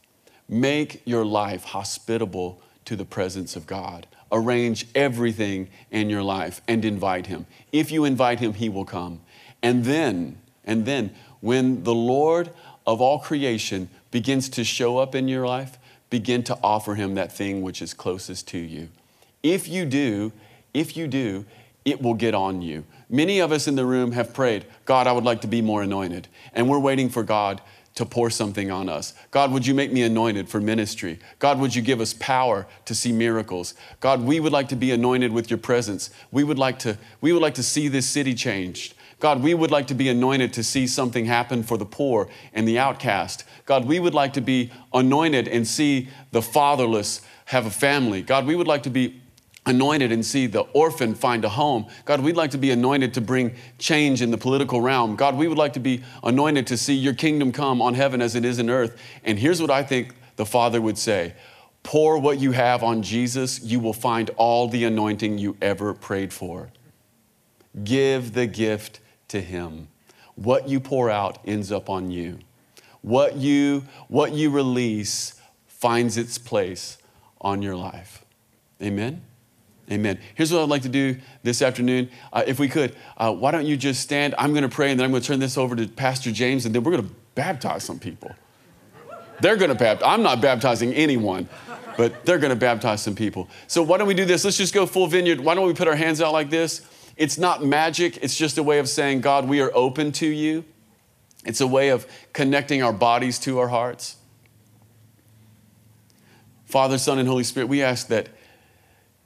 Make 0.48 1.02
your 1.04 1.24
life 1.24 1.64
hospitable 1.64 2.60
to 2.86 2.96
the 2.96 3.04
presence 3.04 3.54
of 3.54 3.66
God. 3.66 4.06
Arrange 4.32 4.86
everything 4.94 5.68
in 5.90 6.10
your 6.10 6.22
life 6.22 6.60
and 6.66 6.84
invite 6.84 7.26
Him. 7.26 7.46
If 7.72 7.90
you 7.90 8.04
invite 8.04 8.40
Him, 8.40 8.54
He 8.54 8.68
will 8.68 8.84
come. 8.84 9.20
And 9.62 9.84
then, 9.84 10.40
and 10.64 10.86
then, 10.86 11.14
when 11.40 11.84
the 11.84 11.94
Lord 11.94 12.50
of 12.88 13.02
all 13.02 13.18
creation 13.18 13.86
begins 14.10 14.48
to 14.48 14.64
show 14.64 14.96
up 14.96 15.14
in 15.14 15.28
your 15.28 15.46
life, 15.46 15.76
begin 16.08 16.42
to 16.42 16.58
offer 16.64 16.94
him 16.94 17.16
that 17.16 17.30
thing 17.30 17.60
which 17.60 17.82
is 17.82 17.92
closest 17.92 18.48
to 18.48 18.56
you. 18.56 18.88
If 19.42 19.68
you 19.68 19.84
do, 19.84 20.32
if 20.72 20.96
you 20.96 21.06
do, 21.06 21.44
it 21.84 22.00
will 22.00 22.14
get 22.14 22.34
on 22.34 22.62
you. 22.62 22.84
Many 23.10 23.40
of 23.40 23.52
us 23.52 23.68
in 23.68 23.76
the 23.76 23.84
room 23.84 24.12
have 24.12 24.32
prayed, 24.32 24.64
God, 24.86 25.06
I 25.06 25.12
would 25.12 25.24
like 25.24 25.42
to 25.42 25.46
be 25.46 25.60
more 25.60 25.82
anointed. 25.82 26.28
And 26.54 26.66
we're 26.66 26.78
waiting 26.78 27.10
for 27.10 27.22
God 27.22 27.60
to 27.94 28.06
pour 28.06 28.30
something 28.30 28.70
on 28.70 28.88
us. 28.88 29.12
God, 29.32 29.52
would 29.52 29.66
you 29.66 29.74
make 29.74 29.92
me 29.92 30.02
anointed 30.02 30.48
for 30.48 30.58
ministry? 30.58 31.18
God, 31.40 31.60
would 31.60 31.74
you 31.74 31.82
give 31.82 32.00
us 32.00 32.14
power 32.14 32.66
to 32.86 32.94
see 32.94 33.12
miracles? 33.12 33.74
God, 34.00 34.22
we 34.22 34.40
would 34.40 34.52
like 34.52 34.68
to 34.68 34.76
be 34.76 34.92
anointed 34.92 35.30
with 35.30 35.50
your 35.50 35.58
presence. 35.58 36.08
We 36.30 36.42
would 36.42 36.58
like 36.58 36.78
to, 36.80 36.96
we 37.20 37.34
would 37.34 37.42
like 37.42 37.54
to 37.54 37.62
see 37.62 37.88
this 37.88 38.08
city 38.08 38.34
changed. 38.34 38.94
God, 39.20 39.42
we 39.42 39.52
would 39.52 39.70
like 39.70 39.88
to 39.88 39.94
be 39.94 40.08
anointed 40.08 40.52
to 40.54 40.62
see 40.62 40.86
something 40.86 41.26
happen 41.26 41.62
for 41.62 41.76
the 41.76 41.84
poor 41.84 42.28
and 42.52 42.68
the 42.68 42.78
outcast. 42.78 43.44
God, 43.66 43.84
we 43.84 43.98
would 43.98 44.14
like 44.14 44.32
to 44.34 44.40
be 44.40 44.70
anointed 44.92 45.48
and 45.48 45.66
see 45.66 46.08
the 46.30 46.42
fatherless 46.42 47.20
have 47.46 47.66
a 47.66 47.70
family. 47.70 48.22
God, 48.22 48.46
we 48.46 48.54
would 48.54 48.68
like 48.68 48.84
to 48.84 48.90
be 48.90 49.20
anointed 49.66 50.12
and 50.12 50.24
see 50.24 50.46
the 50.46 50.60
orphan 50.60 51.14
find 51.14 51.44
a 51.44 51.48
home. 51.48 51.86
God, 52.04 52.20
we'd 52.20 52.36
like 52.36 52.52
to 52.52 52.58
be 52.58 52.70
anointed 52.70 53.14
to 53.14 53.20
bring 53.20 53.54
change 53.78 54.22
in 54.22 54.30
the 54.30 54.38
political 54.38 54.80
realm. 54.80 55.16
God, 55.16 55.36
we 55.36 55.48
would 55.48 55.58
like 55.58 55.74
to 55.74 55.80
be 55.80 56.02
anointed 56.22 56.66
to 56.68 56.76
see 56.76 56.94
your 56.94 57.14
kingdom 57.14 57.52
come 57.52 57.82
on 57.82 57.94
heaven 57.94 58.22
as 58.22 58.34
it 58.34 58.44
is 58.44 58.58
in 58.58 58.70
earth. 58.70 58.96
And 59.24 59.38
here's 59.38 59.60
what 59.60 59.70
I 59.70 59.82
think 59.82 60.14
the 60.36 60.46
Father 60.46 60.80
would 60.80 60.96
say 60.96 61.34
pour 61.82 62.18
what 62.18 62.38
you 62.38 62.52
have 62.52 62.82
on 62.82 63.02
Jesus, 63.02 63.62
you 63.62 63.80
will 63.80 63.92
find 63.92 64.30
all 64.36 64.68
the 64.68 64.84
anointing 64.84 65.38
you 65.38 65.56
ever 65.60 65.94
prayed 65.94 66.32
for. 66.32 66.70
Give 67.84 68.32
the 68.32 68.46
gift 68.46 69.00
to 69.28 69.40
him. 69.40 69.88
What 70.34 70.68
you 70.68 70.80
pour 70.80 71.10
out 71.10 71.38
ends 71.44 71.72
up 71.72 71.90
on 71.90 72.10
you. 72.10 72.38
What 73.02 73.36
you, 73.36 73.84
what 74.08 74.32
you 74.32 74.50
release 74.50 75.40
finds 75.66 76.16
its 76.16 76.38
place 76.38 76.98
on 77.40 77.62
your 77.62 77.76
life. 77.76 78.24
Amen? 78.82 79.22
Amen. 79.90 80.18
Here's 80.34 80.52
what 80.52 80.62
I'd 80.62 80.68
like 80.68 80.82
to 80.82 80.88
do 80.88 81.16
this 81.42 81.62
afternoon. 81.62 82.10
Uh, 82.32 82.44
if 82.46 82.58
we 82.58 82.68
could, 82.68 82.94
uh, 83.16 83.32
why 83.32 83.50
don't 83.50 83.64
you 83.64 83.76
just 83.76 84.02
stand? 84.02 84.34
I'm 84.36 84.50
going 84.50 84.62
to 84.62 84.68
pray 84.68 84.90
and 84.90 85.00
then 85.00 85.04
I'm 85.04 85.10
going 85.10 85.22
to 85.22 85.26
turn 85.26 85.40
this 85.40 85.56
over 85.56 85.74
to 85.76 85.88
Pastor 85.88 86.30
James 86.30 86.66
and 86.66 86.74
then 86.74 86.82
we're 86.82 86.92
going 86.92 87.08
to 87.08 87.14
baptize 87.34 87.84
some 87.84 87.98
people. 87.98 88.30
They're 89.40 89.56
going 89.56 89.70
to 89.70 89.74
baptize. 89.74 90.06
I'm 90.06 90.22
not 90.22 90.40
baptizing 90.40 90.92
anyone, 90.92 91.48
but 91.96 92.24
they're 92.26 92.38
going 92.38 92.50
to 92.50 92.56
baptize 92.56 93.02
some 93.02 93.14
people. 93.14 93.48
So 93.66 93.82
why 93.82 93.96
don't 93.96 94.08
we 94.08 94.14
do 94.14 94.24
this? 94.24 94.44
Let's 94.44 94.56
just 94.56 94.74
go 94.74 94.84
full 94.84 95.06
vineyard. 95.06 95.40
Why 95.40 95.54
don't 95.54 95.66
we 95.66 95.74
put 95.74 95.88
our 95.88 95.96
hands 95.96 96.20
out 96.20 96.32
like 96.32 96.50
this? 96.50 96.82
It's 97.18 97.36
not 97.36 97.64
magic, 97.64 98.16
it's 98.22 98.36
just 98.36 98.58
a 98.58 98.62
way 98.62 98.78
of 98.78 98.88
saying, 98.88 99.22
God, 99.22 99.48
we 99.48 99.60
are 99.60 99.72
open 99.74 100.12
to 100.12 100.26
you. 100.26 100.64
It's 101.44 101.60
a 101.60 101.66
way 101.66 101.88
of 101.88 102.06
connecting 102.32 102.80
our 102.80 102.92
bodies 102.92 103.40
to 103.40 103.58
our 103.58 103.68
hearts. 103.68 104.16
Father, 106.64 106.96
Son, 106.96 107.18
and 107.18 107.28
Holy 107.28 107.42
Spirit, 107.42 107.68
we 107.68 107.82
ask 107.82 108.06
that 108.06 108.28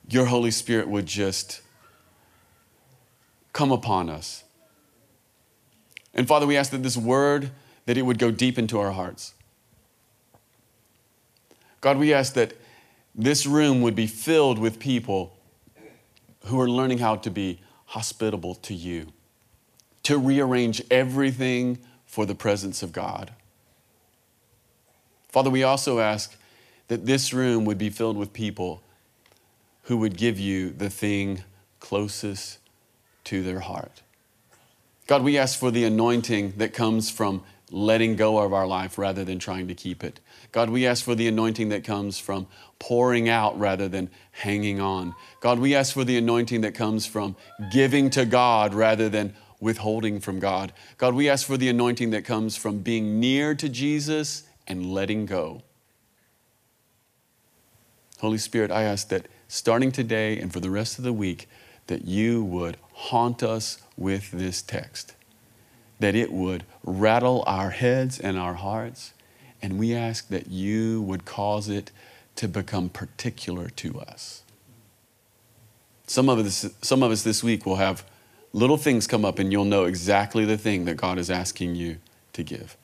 your 0.08 0.24
Holy 0.24 0.50
Spirit 0.50 0.88
would 0.88 1.04
just 1.04 1.60
come 3.52 3.70
upon 3.70 4.08
us. 4.08 4.42
And 6.14 6.26
Father, 6.26 6.46
we 6.46 6.56
ask 6.56 6.70
that 6.70 6.82
this 6.82 6.96
word 6.96 7.50
that 7.84 7.98
it 7.98 8.02
would 8.02 8.18
go 8.18 8.30
deep 8.30 8.58
into 8.58 8.78
our 8.78 8.92
hearts. 8.92 9.34
God, 11.82 11.98
we 11.98 12.14
ask 12.14 12.32
that 12.34 12.54
this 13.14 13.44
room 13.44 13.82
would 13.82 13.94
be 13.94 14.06
filled 14.06 14.58
with 14.58 14.78
people 14.78 15.36
who 16.46 16.58
are 16.58 16.70
learning 16.70 16.98
how 16.98 17.16
to 17.16 17.30
be 17.30 17.60
hospitable 17.92 18.54
to 18.54 18.72
you, 18.72 19.06
to 20.02 20.16
rearrange 20.16 20.82
everything 20.90 21.78
for 22.06 22.24
the 22.24 22.34
presence 22.34 22.82
of 22.82 22.90
God. 22.90 23.32
Father, 25.28 25.50
we 25.50 25.62
also 25.62 25.98
ask 25.98 26.34
that 26.88 27.04
this 27.04 27.34
room 27.34 27.66
would 27.66 27.76
be 27.76 27.90
filled 27.90 28.16
with 28.16 28.32
people 28.32 28.82
who 29.82 29.98
would 29.98 30.16
give 30.16 30.38
you 30.38 30.70
the 30.70 30.88
thing 30.88 31.44
closest 31.80 32.58
to 33.24 33.42
their 33.42 33.60
heart. 33.60 34.00
God, 35.06 35.22
we 35.22 35.36
ask 35.36 35.58
for 35.58 35.70
the 35.70 35.84
anointing 35.84 36.54
that 36.56 36.72
comes 36.72 37.10
from 37.10 37.42
letting 37.70 38.16
go 38.16 38.38
of 38.38 38.54
our 38.54 38.66
life 38.66 38.96
rather 38.96 39.22
than 39.22 39.38
trying 39.38 39.68
to 39.68 39.74
keep 39.74 40.02
it. 40.02 40.18
God, 40.52 40.68
we 40.68 40.86
ask 40.86 41.02
for 41.02 41.14
the 41.14 41.28
anointing 41.28 41.70
that 41.70 41.82
comes 41.82 42.18
from 42.18 42.46
pouring 42.78 43.28
out 43.28 43.58
rather 43.58 43.88
than 43.88 44.10
hanging 44.32 44.80
on. 44.80 45.14
God, 45.40 45.58
we 45.58 45.74
ask 45.74 45.94
for 45.94 46.04
the 46.04 46.18
anointing 46.18 46.60
that 46.60 46.74
comes 46.74 47.06
from 47.06 47.36
giving 47.72 48.10
to 48.10 48.26
God 48.26 48.74
rather 48.74 49.08
than 49.08 49.34
withholding 49.60 50.20
from 50.20 50.38
God. 50.40 50.72
God, 50.98 51.14
we 51.14 51.28
ask 51.30 51.46
for 51.46 51.56
the 51.56 51.70
anointing 51.70 52.10
that 52.10 52.26
comes 52.26 52.56
from 52.56 52.80
being 52.80 53.18
near 53.18 53.54
to 53.54 53.68
Jesus 53.68 54.42
and 54.66 54.92
letting 54.92 55.24
go. 55.24 55.62
Holy 58.18 58.38
Spirit, 58.38 58.70
I 58.70 58.82
ask 58.82 59.08
that 59.08 59.28
starting 59.48 59.90
today 59.90 60.38
and 60.38 60.52
for 60.52 60.60
the 60.60 60.70
rest 60.70 60.98
of 60.98 61.04
the 61.04 61.12
week, 61.12 61.48
that 61.86 62.04
you 62.04 62.44
would 62.44 62.76
haunt 62.92 63.42
us 63.42 63.78
with 63.96 64.30
this 64.32 64.60
text, 64.60 65.14
that 65.98 66.14
it 66.14 66.30
would 66.32 66.64
rattle 66.84 67.42
our 67.46 67.70
heads 67.70 68.18
and 68.18 68.38
our 68.38 68.54
hearts 68.54 69.14
and 69.62 69.78
we 69.78 69.94
ask 69.94 70.28
that 70.28 70.48
you 70.48 71.02
would 71.02 71.24
cause 71.24 71.68
it 71.68 71.92
to 72.36 72.48
become 72.48 72.88
particular 72.88 73.68
to 73.68 74.00
us. 74.00 74.42
Some 76.06 76.28
of 76.28 76.38
us, 76.38 76.68
some 76.82 77.02
of 77.02 77.10
us 77.10 77.22
this 77.22 77.44
week 77.44 77.64
will 77.64 77.76
have 77.76 78.04
little 78.52 78.76
things 78.76 79.06
come 79.06 79.24
up, 79.24 79.38
and 79.38 79.52
you'll 79.52 79.64
know 79.64 79.84
exactly 79.84 80.44
the 80.44 80.58
thing 80.58 80.84
that 80.84 80.96
God 80.96 81.18
is 81.18 81.30
asking 81.30 81.76
you 81.76 81.98
to 82.32 82.42
give. 82.42 82.76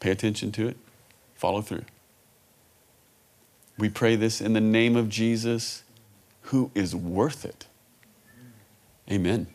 Pay 0.00 0.10
attention 0.10 0.52
to 0.52 0.68
it, 0.68 0.76
follow 1.34 1.60
through. 1.60 1.84
We 3.78 3.88
pray 3.88 4.16
this 4.16 4.40
in 4.40 4.52
the 4.52 4.60
name 4.60 4.96
of 4.96 5.08
Jesus, 5.08 5.82
who 6.42 6.70
is 6.74 6.94
worth 6.94 7.44
it. 7.44 7.66
Amen. 9.10 9.48